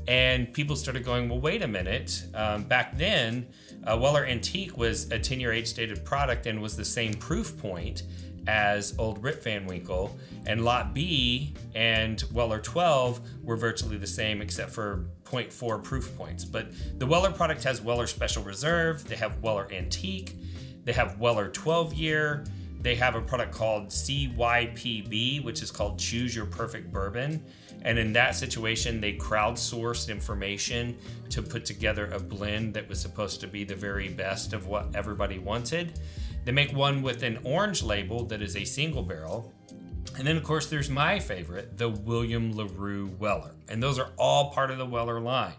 And 0.07 0.53
people 0.53 0.75
started 0.75 1.03
going, 1.03 1.27
well, 1.27 1.39
wait 1.39 1.61
a 1.61 1.67
minute. 1.67 2.23
Um, 2.33 2.63
back 2.63 2.97
then, 2.97 3.47
uh, 3.85 3.97
Weller 3.99 4.25
Antique 4.25 4.77
was 4.77 5.11
a 5.11 5.19
10 5.19 5.39
year 5.39 5.51
age 5.51 5.73
dated 5.73 6.05
product 6.05 6.45
and 6.45 6.61
was 6.61 6.77
the 6.77 6.85
same 6.85 7.13
proof 7.13 7.57
point 7.57 8.03
as 8.47 8.95
Old 8.97 9.21
Rip 9.21 9.43
Van 9.43 9.65
Winkle, 9.65 10.17
and 10.45 10.63
Lot 10.63 10.93
B 10.93 11.53
and 11.75 12.23
Weller 12.31 12.59
12 12.59 13.19
were 13.43 13.57
virtually 13.57 13.97
the 13.97 14.07
same 14.07 14.41
except 14.41 14.71
for 14.71 15.05
0.4 15.25 15.83
proof 15.83 16.15
points. 16.17 16.45
But 16.45 16.67
the 16.97 17.05
Weller 17.05 17.31
product 17.31 17.63
has 17.65 17.81
Weller 17.81 18.07
Special 18.07 18.41
Reserve, 18.43 19.07
they 19.07 19.17
have 19.17 19.41
Weller 19.43 19.67
Antique, 19.71 20.35
they 20.85 20.93
have 20.93 21.19
Weller 21.19 21.49
12 21.49 21.93
year, 21.93 22.45
they 22.79 22.95
have 22.95 23.15
a 23.15 23.21
product 23.21 23.51
called 23.51 23.87
CYPB, 23.89 25.43
which 25.43 25.61
is 25.61 25.71
called 25.71 25.99
Choose 25.99 26.35
Your 26.35 26.45
Perfect 26.45 26.91
Bourbon. 26.91 27.43
And 27.87 27.97
in 27.97 28.11
that 28.13 28.35
situation, 28.35 28.99
they 28.99 29.13
crowdsourced 29.13 30.09
information 30.09 30.97
to 31.29 31.41
put 31.41 31.63
together 31.63 32.11
a 32.11 32.19
blend 32.19 32.73
that 32.73 32.89
was 32.89 32.99
supposed 32.99 33.39
to 33.39 33.47
be 33.47 33.63
the 33.63 33.77
very 33.77 34.09
best 34.09 34.51
of 34.51 34.67
what 34.67 34.93
everybody 34.93 35.39
wanted. 35.39 35.97
They 36.43 36.51
make 36.51 36.73
one 36.73 37.01
with 37.01 37.23
an 37.23 37.39
orange 37.45 37.81
label 37.81 38.25
that 38.25 38.41
is 38.41 38.57
a 38.57 38.65
single 38.65 39.03
barrel. 39.03 39.53
And 40.17 40.27
then, 40.27 40.35
of 40.35 40.43
course, 40.43 40.67
there's 40.67 40.89
my 40.89 41.17
favorite, 41.17 41.77
the 41.77 41.87
William 41.87 42.51
LaRue 42.51 43.15
Weller. 43.19 43.55
And 43.69 43.81
those 43.81 43.97
are 43.97 44.11
all 44.17 44.51
part 44.51 44.69
of 44.69 44.79
the 44.79 44.85
Weller 44.85 45.21
line. 45.21 45.53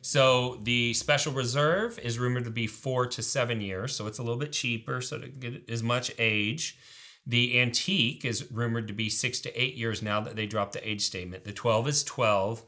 So 0.00 0.58
the 0.62 0.94
special 0.94 1.34
reserve 1.34 1.98
is 1.98 2.18
rumored 2.18 2.44
to 2.44 2.50
be 2.50 2.66
four 2.66 3.06
to 3.08 3.22
seven 3.22 3.60
years, 3.60 3.94
so 3.94 4.06
it's 4.06 4.18
a 4.18 4.22
little 4.22 4.38
bit 4.38 4.52
cheaper, 4.52 5.02
so 5.02 5.18
to 5.18 5.28
get 5.28 5.68
as 5.68 5.82
much 5.82 6.12
age. 6.18 6.78
The 7.28 7.60
antique 7.60 8.24
is 8.24 8.50
rumored 8.50 8.88
to 8.88 8.94
be 8.94 9.10
six 9.10 9.38
to 9.42 9.54
eight 9.54 9.74
years 9.74 10.00
now 10.00 10.18
that 10.22 10.34
they 10.34 10.46
dropped 10.46 10.72
the 10.72 10.88
age 10.88 11.02
statement. 11.02 11.44
The 11.44 11.52
12 11.52 11.88
is 11.88 12.02
12. 12.04 12.62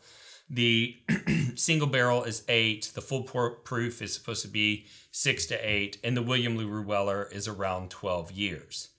The 0.50 0.98
single 1.54 1.88
barrel 1.88 2.24
is 2.24 2.44
eight. 2.46 2.92
The 2.94 3.00
full 3.00 3.22
proof 3.22 4.02
is 4.02 4.12
supposed 4.12 4.42
to 4.42 4.48
be 4.48 4.84
six 5.10 5.46
to 5.46 5.54
eight. 5.56 5.98
And 6.04 6.14
the 6.14 6.22
William 6.22 6.58
LaRue 6.58 6.82
Weller 6.82 7.26
is 7.32 7.48
around 7.48 7.88
12 7.88 8.32
years. 8.32 8.90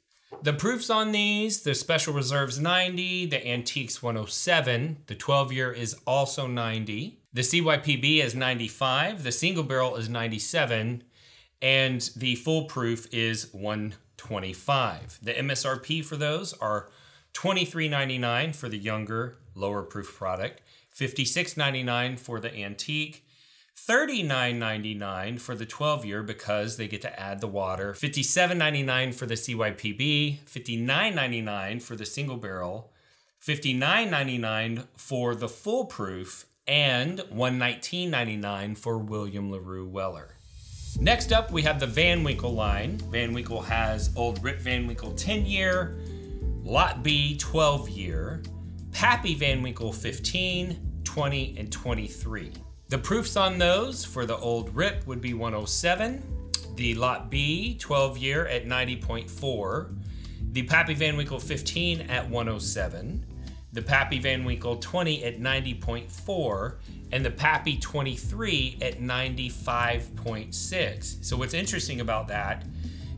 The 0.41 0.53
proofs 0.53 0.89
on 0.89 1.12
these 1.12 1.62
the 1.62 1.75
special 1.75 2.15
reserves 2.15 2.58
90, 2.58 3.27
the 3.27 3.48
antiques 3.48 4.01
107, 4.01 5.03
the 5.06 5.13
12 5.13 5.52
year 5.52 5.71
is 5.71 5.95
also 6.08 6.47
90, 6.47 7.19
the 7.34 7.41
CYPB 7.41 8.24
is 8.24 8.34
95, 8.34 9.24
the 9.24 9.32
single 9.32 9.63
barrel 9.63 9.97
is 9.97 10.10
97, 10.10 11.04
and 11.62 12.10
the 12.15 12.36
full 12.36 12.63
proof 12.63 13.13
is 13.13 13.54
125. 14.29 15.19
The 15.21 15.34
MSRP 15.34 16.03
for 16.03 16.15
those 16.15 16.53
are 16.53 16.89
$23.99 17.34 18.55
for 18.55 18.69
the 18.69 18.77
younger, 18.77 19.38
lower 19.55 19.84
proof 19.84 20.15
product, 20.17 20.62
$56.99 20.95 22.19
for 22.19 22.39
the 22.39 22.53
antique, 22.55 23.25
$39.99 23.77 25.39
for 25.39 25.55
the 25.55 25.65
12 25.65 26.05
year 26.05 26.23
because 26.23 26.77
they 26.77 26.88
get 26.88 27.01
to 27.01 27.19
add 27.19 27.41
the 27.41 27.47
water, 27.47 27.93
$57.99 27.93 29.13
for 29.13 29.25
the 29.25 29.36
CYPB, 29.36 30.39
$59.99 30.43 31.81
for 31.81 31.95
the 31.95 32.05
single 32.05 32.38
barrel, 32.38 32.91
$59.99 33.45 34.88
for 34.95 35.34
the 35.34 35.49
full 35.49 35.86
proof, 35.86 36.45
and 36.67 37.19
$119.99 37.19 38.77
for 38.77 38.97
William 38.97 39.51
LaRue 39.51 39.88
Weller. 39.88 40.36
Next 40.99 41.32
up, 41.32 41.51
we 41.51 41.62
have 41.63 41.80
the 41.80 41.88
Van 41.88 42.23
Winkle 42.23 42.54
line. 42.54 42.97
Van 43.10 43.34
Winkle 43.34 43.62
has 43.62 44.12
Old 44.15 44.43
Rip 44.43 44.60
Van 44.60 44.86
Winkle 44.86 45.12
10 45.13 45.45
year, 45.45 45.97
Lot 46.63 47.01
B 47.04 47.38
12 47.38 47.89
year, 47.89 48.43
Pappy 48.91 49.36
Van 49.36 49.62
Winkle 49.62 49.93
15, 49.93 51.01
20, 51.04 51.56
and 51.58 51.71
23. 51.71 52.51
The 52.89 52.97
proofs 52.97 53.38
on 53.38 53.58
those 53.58 54.04
for 54.04 54.25
the 54.25 54.38
old 54.38 54.75
RIP 54.75 55.08
would 55.08 55.21
be 55.21 55.34
107, 55.34 56.23
the 56.75 56.93
Lot 56.95 57.32
B 57.32 57.77
12 57.77 58.17
year 58.17 58.45
at 58.47 58.65
90.4, 58.65 59.97
the 60.51 60.63
Pappy 60.63 60.93
Van 60.93 61.15
Winkle 61.15 61.39
15 61.39 62.01
at 62.01 62.30
107, 62.30 63.25
the 63.73 63.82
Pappy 63.82 64.19
Van 64.19 64.43
Winkle 64.43 64.75
20 64.75 65.23
at 65.23 65.39
90.4, 65.39 66.75
and 67.12 67.26
the 67.26 67.32
Pappy 67.32 67.78
23 67.78 68.78
at 68.82 69.00
95.6. 69.00 71.26
So 71.26 71.38
what's 71.38 71.54
interesting 71.54 72.02
about 72.02 72.28
that 72.30 72.65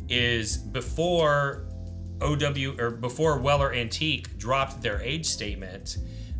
is 0.09 0.57
before 0.57 1.65
OW 2.21 2.75
or 2.79 2.91
before 2.91 3.39
Weller 3.39 3.73
Antique 3.73 4.37
dropped 4.37 4.81
their 4.81 5.01
age 5.01 5.25
statement, 5.25 5.97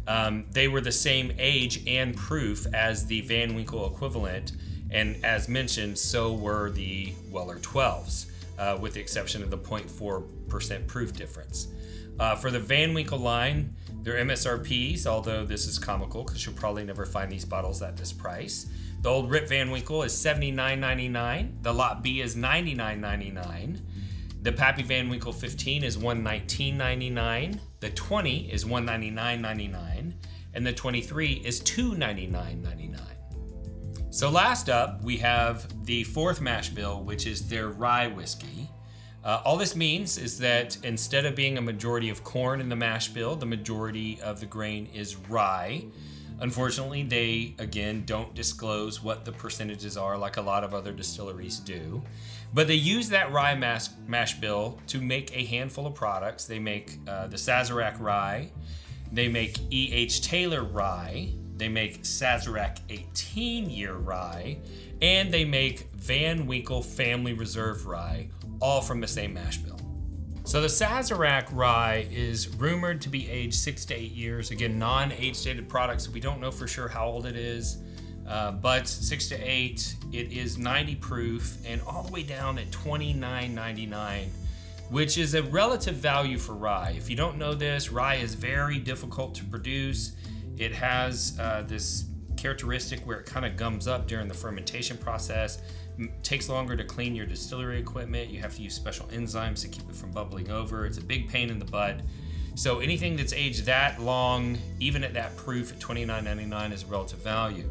um, 0.08 0.46
they 0.52 0.68
were 0.68 0.82
the 0.82 0.92
same 0.92 1.32
age 1.38 1.82
and 1.88 2.16
proof 2.16 2.66
as 2.74 3.06
the 3.06 3.22
Van 3.22 3.56
Winkle 3.56 3.88
equivalent, 3.88 4.54
and 4.92 5.24
as 5.24 5.48
mentioned, 5.48 5.98
so 5.98 6.34
were 6.34 6.72
the 6.72 7.14
Weller 7.32 7.60
12s, 7.60 8.26
uh, 8.58 8.78
with 8.80 8.94
the 8.94 9.00
exception 9.00 9.44
of 9.44 9.50
the 9.50 9.58
0.4% 9.58 10.88
proof 10.88 11.14
difference. 11.14 11.68
Uh, 12.20 12.36
for 12.36 12.52
the 12.52 12.60
Van 12.60 12.94
Winkle 12.94 13.18
line, 13.18 13.76
their 14.04 14.24
MSRPs, 14.26 15.08
although 15.08 15.46
this 15.46 15.66
is 15.66 15.80
comical 15.80 16.24
because 16.24 16.46
you'll 16.46 16.56
probably 16.56 16.84
never 16.84 17.06
find 17.06 17.32
these 17.32 17.46
bottles 17.46 17.82
at 17.82 17.98
this 17.98 18.14
price. 18.14 18.68
The 19.02 19.10
old 19.10 19.30
Rip 19.30 19.50
Van 19.50 19.72
Winkle 19.72 20.04
is 20.04 20.14
$79.99. 20.14 21.64
The 21.64 21.74
Lot 21.74 22.04
B 22.04 22.22
is 22.22 22.36
$99.99. 22.36 23.80
The 24.42 24.52
Pappy 24.52 24.84
Van 24.84 25.10
Winkle 25.10 25.34
15 25.34 25.84
is 25.84 25.98
$119.99. 25.98 27.60
The 27.80 27.90
20 27.90 28.52
is 28.52 28.66
$199.99. 28.66 30.14
And 30.54 30.68
the 30.68 30.74
23 30.74 31.42
is 31.46 31.62
$299.99. 31.62 33.13
So 34.14 34.30
last 34.30 34.70
up, 34.70 35.04
we 35.04 35.18
have 35.18 35.86
the 35.88 36.04
fourth 36.04 36.40
mash 36.40 36.70
bill, 36.70 37.02
which 37.02 37.26
is 37.26 37.48
their 37.48 37.70
rye 37.70 38.06
whiskey. 38.06 38.70
Uh, 39.24 39.42
all 39.44 39.58
this 39.58 39.76
means 39.76 40.20
is 40.20 40.38
that 40.38 40.78
instead 40.86 41.26
of 41.26 41.34
being 41.34 41.58
a 41.58 41.62
majority 41.62 42.10
of 42.10 42.24
corn 42.24 42.62
in 42.62 42.70
the 42.70 42.76
mash 42.76 43.08
bill, 43.08 43.36
the 43.36 43.48
majority 43.48 44.20
of 44.22 44.40
the 44.40 44.46
grain 44.46 44.88
is 44.94 45.16
rye. 45.16 45.86
Unfortunately, 46.42 47.02
they 47.02 47.56
again 47.58 48.04
don't 48.06 48.36
disclose 48.36 49.02
what 49.02 49.26
the 49.26 49.32
percentages 49.32 49.98
are 49.98 50.16
like 50.16 50.38
a 50.38 50.42
lot 50.42 50.64
of 50.64 50.76
other 50.76 50.92
distilleries 50.92 51.58
do. 51.58 52.04
But 52.54 52.68
they 52.68 52.76
use 52.76 53.10
that 53.10 53.32
rye 53.32 53.56
mash, 53.56 53.88
mash 54.06 54.40
bill 54.40 54.80
to 54.90 55.02
make 55.02 55.36
a 55.36 55.44
handful 55.44 55.88
of 55.88 55.96
products. 55.96 56.46
They 56.46 56.60
make 56.60 57.00
uh, 57.08 57.26
the 57.26 57.38
Sazerac 57.38 58.00
rye, 58.00 58.52
they 59.12 59.28
make 59.28 59.58
E.H. 59.72 60.22
Taylor 60.22 60.64
rye, 60.64 61.34
they 61.58 61.70
make 61.70 62.04
Sazerac 62.04 62.80
18 62.90 63.70
year 63.70 63.94
rye, 63.94 64.58
and 65.02 65.32
they 65.34 65.46
make 65.46 65.90
Van 65.96 66.48
Winkle 66.48 66.82
Family 66.82 67.34
Reserve 67.34 67.86
rye, 67.86 68.30
all 68.60 68.82
from 68.82 69.02
the 69.02 69.08
same 69.08 69.34
mash 69.34 69.58
bill. 69.58 69.80
So 70.46 70.60
the 70.60 70.68
Sazerac 70.68 71.48
rye 71.54 72.06
is 72.12 72.50
rumored 72.56 73.00
to 73.02 73.10
be 73.10 73.30
aged 73.30 73.56
six 73.56 73.86
to 73.86 73.94
eight 73.94 74.12
years. 74.12 74.52
Again, 74.52 74.78
non-age 74.78 75.42
dated 75.42 75.70
products. 75.70 76.10
We 76.10 76.20
don't 76.20 76.42
know 76.42 76.52
for 76.52 76.68
sure 76.68 76.90
how 76.90 77.06
old 77.06 77.26
it 77.26 77.38
is. 77.38 77.78
Uh, 78.28 78.52
but 78.52 78.88
six 78.88 79.28
to 79.30 79.36
eight, 79.36 79.96
it 80.12 80.32
is 80.32 80.58
90 80.58 80.96
proof 80.96 81.58
and 81.66 81.82
all 81.84 82.04
the 82.04 82.12
way 82.12 82.24
down 82.24 82.58
at 82.58 82.70
29.99. 82.72 84.28
which 84.90 85.18
is 85.18 85.34
a 85.34 85.42
relative 85.44 85.96
value 85.96 86.38
for 86.38 86.54
rye. 86.54 86.94
If 86.96 87.10
you 87.10 87.16
don't 87.16 87.38
know 87.38 87.54
this, 87.54 87.90
rye 87.90 88.16
is 88.16 88.36
very 88.36 88.78
difficult 88.80 89.34
to 89.36 89.44
produce. 89.46 90.12
It 90.58 90.74
has 90.74 91.38
uh, 91.40 91.64
this 91.68 92.06
characteristic 92.38 93.00
where 93.02 93.20
it 93.20 93.26
kind 93.26 93.46
of 93.46 93.56
gums 93.56 93.88
up 93.88 94.08
during 94.08 94.28
the 94.28 94.34
fermentation 94.34 94.98
process. 94.98 95.62
M- 95.98 96.12
takes 96.24 96.50
longer 96.50 96.76
to 96.76 96.84
clean 96.84 97.16
your 97.16 97.26
distillery 97.26 97.80
equipment. 97.80 98.30
You 98.30 98.40
have 98.40 98.56
to 98.56 98.62
use 98.62 98.74
special 98.74 99.06
enzymes 99.08 99.62
to 99.62 99.68
keep 99.68 99.90
it 99.90 99.96
from 99.96 100.12
bubbling 100.12 100.50
over. 100.52 100.86
It's 100.86 100.98
a 100.98 101.04
big 101.04 101.30
pain 101.30 101.50
in 101.50 101.60
the 101.60 101.66
butt. 101.66 102.02
So 102.56 102.80
anything 102.80 103.16
that's 103.16 103.34
aged 103.34 103.66
that 103.66 104.00
long, 104.02 104.58
even 104.80 105.04
at 105.04 105.14
that 105.16 105.36
proof 105.38 105.72
at 105.72 105.80
$29.99, 105.80 106.72
is 106.72 106.84
a 106.84 106.86
relative 106.88 107.20
value. 107.20 107.70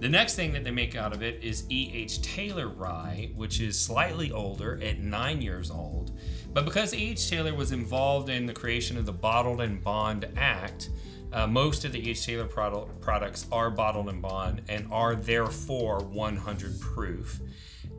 The 0.00 0.08
next 0.08 0.34
thing 0.34 0.52
that 0.52 0.64
they 0.64 0.72
make 0.72 0.96
out 0.96 1.12
of 1.12 1.22
it 1.22 1.42
is 1.42 1.64
E.H. 1.70 2.20
Taylor 2.20 2.68
rye, 2.68 3.30
which 3.36 3.60
is 3.60 3.78
slightly 3.78 4.32
older 4.32 4.80
at 4.82 4.98
nine 4.98 5.40
years 5.40 5.70
old. 5.70 6.18
But 6.52 6.64
because 6.64 6.92
E.H. 6.92 7.30
Taylor 7.30 7.54
was 7.54 7.72
involved 7.72 8.28
in 8.28 8.44
the 8.44 8.52
creation 8.52 8.96
of 8.96 9.06
the 9.06 9.12
Bottled 9.12 9.60
and 9.60 9.82
Bond 9.82 10.26
Act, 10.36 10.90
uh, 11.34 11.48
most 11.48 11.84
of 11.84 11.90
the 11.92 12.08
E.H. 12.08 12.24
Taylor 12.24 12.46
product, 12.46 13.00
products 13.00 13.46
are 13.50 13.68
bottled 13.68 14.08
and 14.08 14.22
bond 14.22 14.62
and 14.68 14.86
are 14.92 15.16
therefore 15.16 15.98
100 15.98 16.80
proof. 16.80 17.40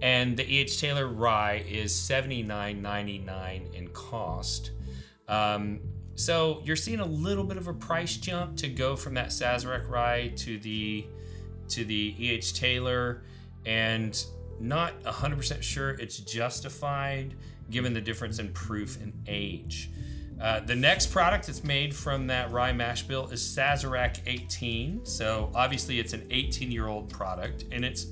And 0.02 0.38
the 0.38 0.50
E.H. 0.50 0.80
Taylor 0.80 1.08
rye 1.08 1.64
is 1.68 1.92
$79.99 1.94 3.74
in 3.74 3.90
cost. 3.90 4.72
Um, 5.28 5.82
so 6.16 6.62
you're 6.64 6.78
seeing 6.78 7.02
a 7.02 7.06
little 7.06 7.44
bit 7.44 7.58
of 7.58 7.68
a 7.68 7.74
price 7.74 8.16
jump 8.16 8.56
to 8.58 8.70
go 8.70 8.96
from 8.96 9.16
that 9.16 9.30
Sazerac 9.30 9.90
rye 9.90 10.32
to 10.38 10.58
the 10.58 11.06
to 11.68 11.84
the 11.84 12.16
E.H. 12.18 12.54
Taylor, 12.54 13.24
and 13.66 14.24
not 14.60 15.02
100% 15.04 15.64
sure 15.64 15.90
it's 15.90 16.20
justified 16.20 17.36
given 17.72 17.92
the 17.94 18.02
difference 18.02 18.40
in 18.40 18.54
proof 18.54 19.02
and 19.02 19.14
age. 19.28 19.90
Uh, 20.40 20.60
the 20.60 20.76
next 20.76 21.08
product 21.12 21.48
that's 21.48 21.64
made 21.64 21.96
from 21.96 22.28
that 22.28 22.52
rye 22.52 22.74
mash 22.74 23.04
bill 23.04 23.28
is 23.30 23.42
Sazerac 23.42 24.20
18. 24.26 25.06
So 25.06 25.50
obviously 25.56 26.00
it's 26.00 26.14
an 26.14 26.28
18 26.30 26.72
year 26.72 26.88
old 26.88 27.10
product 27.10 27.66
and 27.72 27.86
it's 27.86 28.08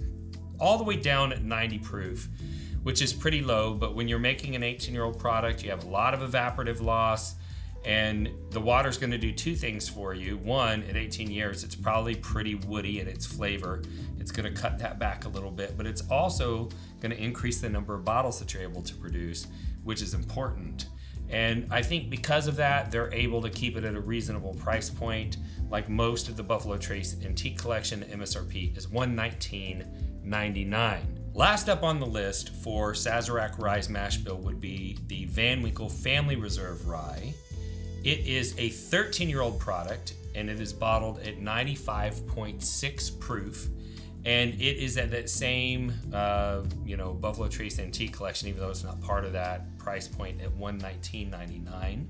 all 0.59 0.77
the 0.77 0.83
way 0.83 0.95
down 0.95 1.33
at 1.33 1.43
90 1.43 1.79
proof, 1.79 2.29
which 2.83 3.01
is 3.01 3.11
pretty 3.11 3.41
low. 3.41 3.73
But 3.73 3.95
when 3.95 4.07
you're 4.07 4.19
making 4.19 4.55
an 4.55 4.63
18 4.63 4.93
year 4.93 5.03
old 5.03 5.19
product, 5.19 5.63
you 5.63 5.69
have 5.69 5.83
a 5.83 5.89
lot 5.89 6.13
of 6.13 6.21
evaporative 6.21 6.81
loss. 6.81 7.35
And 7.85 8.29
the 8.51 8.61
water's 8.61 8.97
going 8.97 9.11
to 9.11 9.17
do 9.17 9.33
two 9.33 9.55
things 9.55 9.89
for 9.89 10.13
you. 10.13 10.37
One, 10.37 10.83
at 10.83 10.95
18 10.95 11.29
years, 11.29 11.65
it's 11.65 11.75
probably 11.75 12.15
pretty 12.15 12.55
woody 12.55 13.01
in 13.01 13.09
its 13.09 13.25
flavor. 13.25 13.81
It's 14.19 14.31
going 14.31 14.53
to 14.53 14.61
cut 14.61 14.79
that 14.79 14.99
back 14.99 15.25
a 15.25 15.27
little 15.27 15.51
bit, 15.51 15.75
but 15.75 15.85
it's 15.85 15.99
also 16.09 16.69
going 17.01 17.11
to 17.11 17.21
increase 17.21 17.59
the 17.59 17.67
number 17.67 17.93
of 17.93 18.05
bottles 18.05 18.39
that 18.39 18.53
you're 18.53 18.63
able 18.63 18.83
to 18.83 18.95
produce, 18.95 19.47
which 19.83 20.01
is 20.01 20.13
important. 20.13 20.85
And 21.29 21.67
I 21.71 21.81
think 21.81 22.09
because 22.09 22.47
of 22.47 22.55
that, 22.57 22.91
they're 22.91 23.13
able 23.13 23.41
to 23.41 23.49
keep 23.49 23.77
it 23.77 23.83
at 23.83 23.95
a 23.95 24.01
reasonable 24.01 24.53
price 24.55 24.89
point. 24.89 25.35
Like 25.69 25.89
most 25.89 26.29
of 26.29 26.37
the 26.37 26.43
Buffalo 26.43 26.77
Trace 26.77 27.17
Antique 27.25 27.57
Collection, 27.57 28.03
MSRP 28.03 28.77
is 28.77 28.87
$119.99. 28.87 30.99
Last 31.35 31.67
up 31.67 31.81
on 31.81 31.99
the 31.99 32.05
list 32.05 32.49
for 32.49 32.93
Sazerac 32.93 33.57
Rye's 33.57 33.89
Mash 33.89 34.17
Bill 34.17 34.37
would 34.37 34.61
be 34.61 34.99
the 35.07 35.25
Van 35.25 35.63
Winkle 35.63 35.89
Family 35.89 36.35
Reserve 36.35 36.87
Rye. 36.87 37.33
It 38.03 38.27
is 38.27 38.53
a 38.59 38.69
13 38.69 39.29
year 39.29 39.41
old 39.41 39.59
product 39.59 40.13
and 40.35 40.49
it 40.49 40.59
is 40.59 40.73
bottled 40.73 41.19
at 41.19 41.39
95.6 41.39 43.19
proof. 43.19 43.67
And 44.25 44.53
it 44.53 44.77
is 44.77 44.97
at 44.97 45.11
that 45.11 45.29
same, 45.29 45.93
uh, 46.13 46.61
you 46.85 46.95
know, 46.95 47.13
Buffalo 47.13 47.49
Trace 47.49 47.79
Antique 47.79 48.13
Collection, 48.13 48.47
even 48.47 48.61
though 48.61 48.69
it's 48.69 48.83
not 48.83 49.01
part 49.01 49.25
of 49.25 49.33
that 49.33 49.77
price 49.77 50.07
point 50.07 50.41
at 50.41 50.49
119.99. 50.57 52.05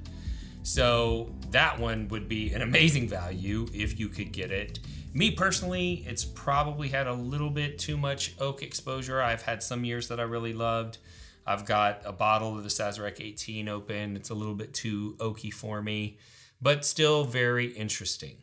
So 0.62 1.34
that 1.52 1.80
one 1.80 2.08
would 2.10 2.30
be 2.30 2.54
an 2.54 2.62
amazing 2.62 3.10
value 3.10 3.67
if 3.73 3.99
you 3.99 4.10
could 4.10 4.32
get 4.32 4.52
it. 4.52 4.80
Me 5.13 5.32
personally, 5.32 6.04
it's 6.08 6.23
probably 6.23 6.89
had 6.89 7.06
a 7.06 7.13
little 7.13 7.49
bit 7.49 7.78
too 7.78 7.97
much 7.97 8.34
oak 8.39 8.63
exposure. 8.63 9.21
I've 9.21 9.43
had 9.43 9.62
some 9.62 9.84
years 9.84 10.08
that 10.08 10.19
I 10.19 10.23
really 10.23 10.54
loved. 10.54 10.99
I've 11.45 11.65
got 11.65 12.02
a 12.06 12.13
bottle 12.13 12.58
of 12.58 12.63
the 12.63 12.69
Sazerac 12.69 13.19
18 13.19 13.67
open. 13.67 14.15
It's 14.15 14.30
a 14.30 14.34
little 14.34 14.56
bit 14.56 14.73
too 14.73 15.15
oaky 15.19 15.54
for 15.54 15.82
me, 15.82 16.17
but 16.62 16.86
still 16.86 17.26
very 17.26 17.67
interesting. 17.67 18.38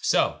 So 0.00 0.36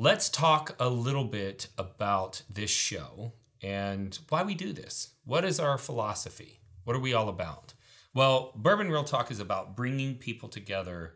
let's 0.00 0.28
talk 0.28 0.76
a 0.78 0.88
little 0.88 1.24
bit 1.24 1.66
about 1.76 2.42
this 2.48 2.70
show 2.70 3.32
and 3.60 4.16
why 4.28 4.44
we 4.44 4.54
do 4.54 4.72
this. 4.72 5.14
What 5.24 5.44
is 5.44 5.58
our 5.58 5.76
philosophy? 5.76 6.60
What 6.84 6.94
are 6.94 7.00
we 7.00 7.12
all 7.12 7.28
about? 7.28 7.74
Well, 8.14 8.52
Bourbon 8.54 8.90
Real 8.90 9.02
Talk 9.02 9.32
is 9.32 9.40
about 9.40 9.76
bringing 9.76 10.14
people 10.14 10.48
together 10.48 11.14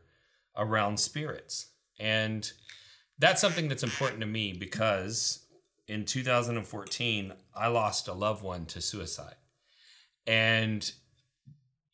around 0.56 0.98
spirits. 0.98 1.68
And 2.00 2.50
that's 3.20 3.40
something 3.40 3.68
that's 3.68 3.84
important 3.84 4.20
to 4.20 4.26
me 4.26 4.52
because 4.52 5.46
in 5.86 6.04
2014, 6.04 7.32
I 7.54 7.68
lost 7.68 8.08
a 8.08 8.12
loved 8.12 8.42
one 8.42 8.66
to 8.66 8.80
suicide. 8.80 9.36
And 10.26 10.90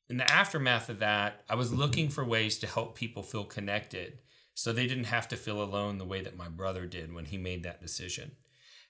in 0.09 0.17
the 0.17 0.31
aftermath 0.31 0.89
of 0.89 1.01
that, 1.01 1.43
I 1.51 1.55
was 1.55 1.71
looking 1.71 2.09
for 2.09 2.25
ways 2.25 2.59
to 2.61 2.67
help 2.67 2.97
people 2.97 3.23
feel 3.23 3.45
connected 3.45 4.21
so 4.59 4.73
they 4.73 4.89
didn't 4.89 5.05
have 5.05 5.29
to 5.29 5.37
feel 5.37 5.63
alone 5.63 5.99
the 5.99 6.05
way 6.05 6.21
that 6.21 6.37
my 6.37 6.49
brother 6.49 6.85
did 6.85 7.15
when 7.15 7.27
he 7.27 7.39
made 7.39 7.63
that 7.63 7.81
decision. 7.81 8.33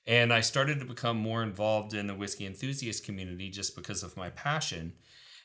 And 0.07 0.33
I 0.33 0.41
started 0.41 0.81
to 0.81 0.87
become 0.87 1.19
more 1.19 1.43
involved 1.43 1.93
in 1.93 2.07
the 2.07 2.15
whiskey 2.15 2.47
enthusiast 2.47 3.05
community 3.05 3.51
just 3.51 3.77
because 3.77 4.03
of 4.03 4.17
my 4.17 4.31
passion. 4.31 4.95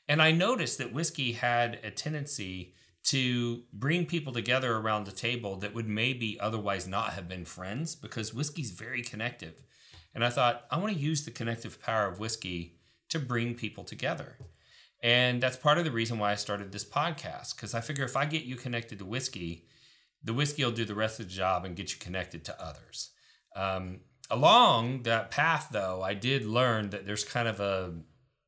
And 0.07 0.21
I 0.21 0.31
noticed 0.31 0.77
that 0.77 0.93
whiskey 0.93 1.33
had 1.33 1.77
a 1.83 1.91
tendency 1.91 2.73
to 3.07 3.63
bring 3.73 4.05
people 4.05 4.31
together 4.31 4.77
around 4.77 5.05
the 5.05 5.11
table 5.11 5.57
that 5.57 5.73
would 5.73 5.89
maybe 5.89 6.39
otherwise 6.39 6.87
not 6.87 7.11
have 7.11 7.27
been 7.27 7.43
friends 7.43 7.93
because 7.93 8.33
whiskey's 8.33 8.71
very 8.71 9.01
connective. 9.01 9.61
And 10.15 10.23
I 10.23 10.29
thought, 10.29 10.63
I 10.71 10.77
want 10.77 10.93
to 10.93 10.99
use 10.99 11.25
the 11.25 11.31
connective 11.31 11.81
power 11.81 12.07
of 12.07 12.21
whiskey 12.21 12.77
to 13.09 13.19
bring 13.19 13.55
people 13.55 13.83
together. 13.83 14.37
And 15.01 15.43
that's 15.43 15.57
part 15.57 15.79
of 15.79 15.83
the 15.83 15.91
reason 15.91 16.17
why 16.17 16.31
I 16.31 16.35
started 16.35 16.71
this 16.71 16.85
podcast 16.85 17.57
because 17.57 17.73
I 17.73 17.81
figure 17.81 18.05
if 18.05 18.15
I 18.15 18.23
get 18.23 18.45
you 18.45 18.55
connected 18.55 18.99
to 18.99 19.05
whiskey, 19.05 19.65
the 20.23 20.33
whiskey 20.33 20.63
will 20.63 20.71
do 20.71 20.85
the 20.85 20.95
rest 20.95 21.19
of 21.19 21.27
the 21.27 21.33
job 21.33 21.65
and 21.65 21.75
get 21.75 21.91
you 21.91 21.99
connected 21.99 22.45
to 22.45 22.61
others. 22.63 23.11
Um, 23.55 24.01
along 24.29 25.03
that 25.03 25.31
path, 25.31 25.69
though, 25.71 26.01
I 26.01 26.13
did 26.13 26.45
learn 26.45 26.89
that 26.91 27.05
there's 27.05 27.23
kind 27.23 27.47
of 27.47 27.59
a, 27.59 27.93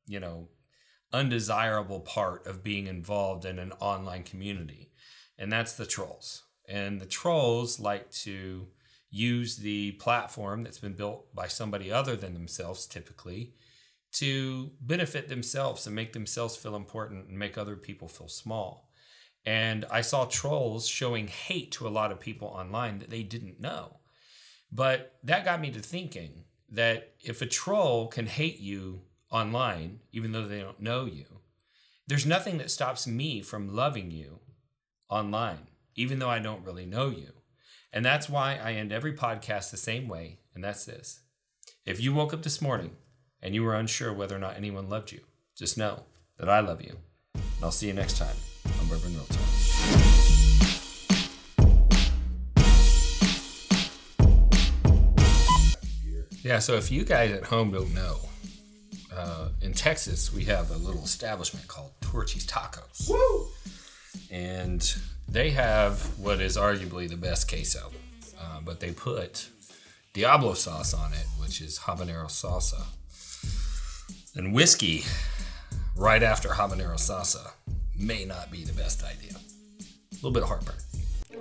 you 0.06 0.20
know, 0.20 0.48
undesirable 1.12 2.00
part 2.00 2.46
of 2.46 2.64
being 2.64 2.86
involved 2.86 3.44
in 3.44 3.58
an 3.58 3.72
online 3.80 4.22
community, 4.22 4.90
and 5.38 5.52
that's 5.52 5.74
the 5.74 5.86
trolls. 5.86 6.42
And 6.68 7.00
the 7.00 7.06
trolls 7.06 7.78
like 7.78 8.10
to 8.22 8.66
use 9.10 9.56
the 9.56 9.92
platform 9.92 10.64
that's 10.64 10.78
been 10.78 10.94
built 10.94 11.32
by 11.34 11.46
somebody 11.46 11.92
other 11.92 12.16
than 12.16 12.34
themselves, 12.34 12.86
typically, 12.86 13.54
to 14.12 14.72
benefit 14.80 15.28
themselves 15.28 15.86
and 15.86 15.94
make 15.94 16.12
themselves 16.12 16.56
feel 16.56 16.74
important 16.74 17.28
and 17.28 17.38
make 17.38 17.56
other 17.56 17.76
people 17.76 18.08
feel 18.08 18.28
small. 18.28 18.85
And 19.46 19.84
I 19.90 20.00
saw 20.00 20.24
trolls 20.24 20.88
showing 20.88 21.28
hate 21.28 21.70
to 21.72 21.86
a 21.86 21.88
lot 21.88 22.10
of 22.10 22.18
people 22.18 22.48
online 22.48 22.98
that 22.98 23.10
they 23.10 23.22
didn't 23.22 23.60
know. 23.60 24.00
But 24.72 25.14
that 25.22 25.44
got 25.44 25.60
me 25.60 25.70
to 25.70 25.78
thinking 25.78 26.44
that 26.70 27.14
if 27.20 27.40
a 27.40 27.46
troll 27.46 28.08
can 28.08 28.26
hate 28.26 28.58
you 28.58 29.02
online, 29.30 30.00
even 30.12 30.32
though 30.32 30.48
they 30.48 30.58
don't 30.58 30.80
know 30.80 31.04
you, 31.04 31.24
there's 32.08 32.26
nothing 32.26 32.58
that 32.58 32.72
stops 32.72 33.06
me 33.06 33.40
from 33.40 33.74
loving 33.74 34.10
you 34.10 34.40
online, 35.08 35.68
even 35.94 36.18
though 36.18 36.28
I 36.28 36.40
don't 36.40 36.64
really 36.64 36.86
know 36.86 37.08
you. 37.08 37.32
And 37.92 38.04
that's 38.04 38.28
why 38.28 38.58
I 38.62 38.72
end 38.72 38.92
every 38.92 39.14
podcast 39.14 39.70
the 39.70 39.76
same 39.76 40.08
way, 40.08 40.40
and 40.54 40.62
that's 40.62 40.84
this. 40.84 41.20
If 41.84 42.00
you 42.00 42.12
woke 42.12 42.34
up 42.34 42.42
this 42.42 42.60
morning 42.60 42.96
and 43.40 43.54
you 43.54 43.62
were 43.62 43.74
unsure 43.74 44.12
whether 44.12 44.34
or 44.34 44.40
not 44.40 44.56
anyone 44.56 44.88
loved 44.88 45.12
you, 45.12 45.20
just 45.56 45.78
know 45.78 46.02
that 46.38 46.48
I 46.48 46.60
love 46.60 46.82
you. 46.82 46.96
And 47.34 47.44
I'll 47.62 47.70
see 47.70 47.86
you 47.86 47.92
next 47.92 48.18
time 48.18 48.36
on 48.86 48.98
Bourbon 48.98 49.14
Real 49.14 49.24
Talk. 49.24 49.40
Yeah, 56.42 56.60
so 56.60 56.74
if 56.74 56.92
you 56.92 57.04
guys 57.04 57.32
at 57.32 57.44
home 57.44 57.72
don't 57.72 57.92
know, 57.94 58.18
uh, 59.14 59.48
in 59.62 59.72
Texas 59.72 60.32
we 60.32 60.44
have 60.44 60.70
a 60.70 60.76
little 60.76 61.02
establishment 61.02 61.66
called 61.66 61.92
Torchy's 62.00 62.46
Tacos. 62.46 63.08
Woo! 63.08 63.48
And 64.30 64.94
they 65.28 65.50
have 65.50 66.00
what 66.18 66.40
is 66.40 66.56
arguably 66.56 67.08
the 67.08 67.16
best 67.16 67.48
queso, 67.48 67.90
uh, 68.40 68.60
but 68.64 68.80
they 68.80 68.92
put 68.92 69.48
Diablo 70.12 70.54
sauce 70.54 70.94
on 70.94 71.12
it, 71.12 71.26
which 71.40 71.60
is 71.60 71.80
habanero 71.80 72.26
salsa. 72.26 72.84
And 74.36 74.54
whiskey 74.54 75.04
right 75.96 76.22
after 76.22 76.50
habanero 76.50 76.96
salsa 76.96 77.50
may 77.98 78.24
not 78.24 78.50
be 78.50 78.64
the 78.64 78.72
best 78.72 79.04
idea. 79.04 79.32
A 79.34 80.14
little 80.16 80.30
bit 80.30 80.42
of 80.42 80.48
heartburn. 80.48 80.76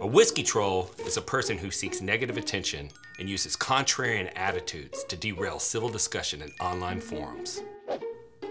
A 0.01 0.07
whiskey 0.07 0.43
troll 0.43 0.91
is 1.05 1.17
a 1.17 1.21
person 1.21 1.57
who 1.57 1.71
seeks 1.71 2.01
negative 2.01 2.37
attention 2.37 2.89
and 3.19 3.29
uses 3.29 3.55
contrarian 3.55 4.29
attitudes 4.35 5.03
to 5.05 5.15
derail 5.15 5.57
civil 5.59 5.89
discussion 5.89 6.41
in 6.41 6.51
online 6.59 6.99
forums. 6.99 7.61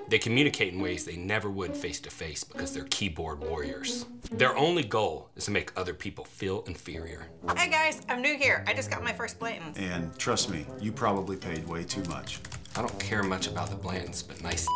They 0.09 0.19
communicate 0.19 0.73
in 0.73 0.81
ways 0.81 1.05
they 1.05 1.17
never 1.17 1.51
would 1.51 1.75
face 1.75 2.01
to 2.01 2.11
face 2.11 2.45
because 2.45 2.73
they're 2.73 2.85
keyboard 2.85 3.41
warriors. 3.41 4.07
Their 4.31 4.57
only 4.57 4.85
goal 4.85 5.31
is 5.35 5.47
to 5.47 5.51
make 5.51 5.73
other 5.77 5.95
people 5.95 6.25
feel 6.25 6.63
inferior. 6.67 7.27
Hey 7.57 7.71
guys, 7.71 8.03
I'm 8.09 8.21
new 8.21 8.37
here. 8.37 8.65
I 8.67 8.75
just 8.75 8.91
got 8.91 9.03
my 9.03 9.13
first 9.13 9.39
Blanton's. 9.39 9.79
And 9.79 10.17
trust 10.19 10.51
me, 10.51 10.67
you 10.81 10.93
probably 10.93 11.37
paid 11.37 11.67
way 11.67 11.85
too 11.85 12.03
much. 12.05 12.41
I 12.77 12.81
don't 12.81 12.99
care 12.99 13.23
much 13.23 13.47
about 13.47 13.71
the 13.71 13.77
Blantons, 13.77 14.27
but 14.27 14.43
nice. 14.43 14.67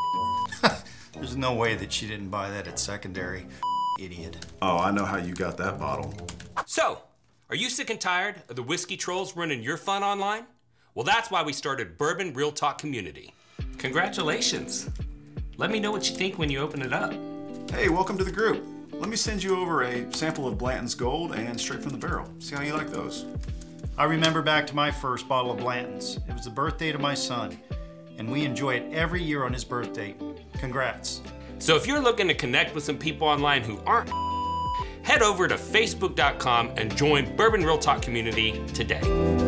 There's 1.19 1.37
no 1.37 1.53
way 1.53 1.75
that 1.75 1.93
she 1.93 2.07
didn't 2.07 2.29
buy 2.29 2.49
that 2.49 2.69
at 2.69 2.79
secondary. 2.79 3.45
Idiot. 3.99 4.47
Oh, 4.63 4.79
I 4.79 4.93
know 4.93 5.05
how 5.05 5.17
you 5.17 5.35
got 5.35 5.57
that 5.57 5.79
bottle. 5.79 6.15
So, 6.65 7.03
are 7.51 7.57
you 7.57 7.69
sick 7.69 7.91
and 7.91 8.01
tired 8.01 8.37
of 8.49 8.55
the 8.55 8.63
whiskey 8.63 8.97
trolls 8.97 9.35
running 9.37 9.61
your 9.61 9.77
fun 9.77 10.05
online? 10.05 10.45
Well, 10.95 11.05
that's 11.05 11.29
why 11.29 11.43
we 11.43 11.53
started 11.53 11.99
Bourbon 11.99 12.35
Real 12.35 12.53
Talk 12.53 12.79
Community. 12.79 13.35
Congratulations. 13.79 14.89
Let 15.57 15.73
me 15.73 15.81
know 15.81 15.91
what 15.91 16.09
you 16.09 16.15
think 16.15 16.39
when 16.39 16.51
you 16.51 16.61
open 16.61 16.83
it 16.83 16.93
up. 16.93 17.13
Hey, 17.71 17.89
welcome 17.89 18.17
to 18.19 18.25
the 18.25 18.33
group. 18.33 18.65
Let 18.93 19.09
me 19.09 19.17
send 19.17 19.43
you 19.43 19.57
over 19.57 19.83
a 19.83 20.13
sample 20.13 20.47
of 20.47 20.57
Blanton's 20.57 20.95
Gold 20.95 21.33
and 21.33 21.61
straight 21.61 21.83
from 21.83 21.91
the 21.91 21.99
barrel. 21.99 22.29
See 22.39 22.55
how 22.55 22.63
you 22.63 22.75
like 22.75 22.91
those. 22.91 23.27
I 23.97 24.05
remember 24.05 24.41
back 24.41 24.69
to 24.69 24.77
my 24.77 24.93
first 24.93 25.27
bottle 25.27 25.51
of 25.51 25.59
Blanton's. 25.59 26.21
It 26.29 26.33
was 26.33 26.45
the 26.45 26.51
birthday 26.51 26.93
to 26.93 26.99
my 26.99 27.15
son, 27.15 27.59
and 28.19 28.31
we 28.31 28.45
enjoy 28.45 28.75
it 28.75 28.93
every 28.93 29.23
year 29.23 29.45
on 29.45 29.53
his 29.53 29.65
birthday. 29.65 30.15
Congrats. 30.55 31.23
So 31.59 31.77
if 31.77 31.87
you're 31.87 32.01
looking 32.01 32.29
to 32.29 32.35
connect 32.35 32.75
with 32.75 32.85
some 32.85 32.99
people 32.99 33.27
online 33.27 33.63
who 33.63 33.81
aren't, 33.87 34.11
head 35.05 35.23
over 35.23 35.49
to 35.49 35.55
facebook.com 35.55 36.73
and 36.77 36.95
join 36.97 37.35
Bourbon 37.37 37.65
Real 37.65 37.79
Talk 37.79 38.03
community 38.03 38.63
today. 38.75 39.48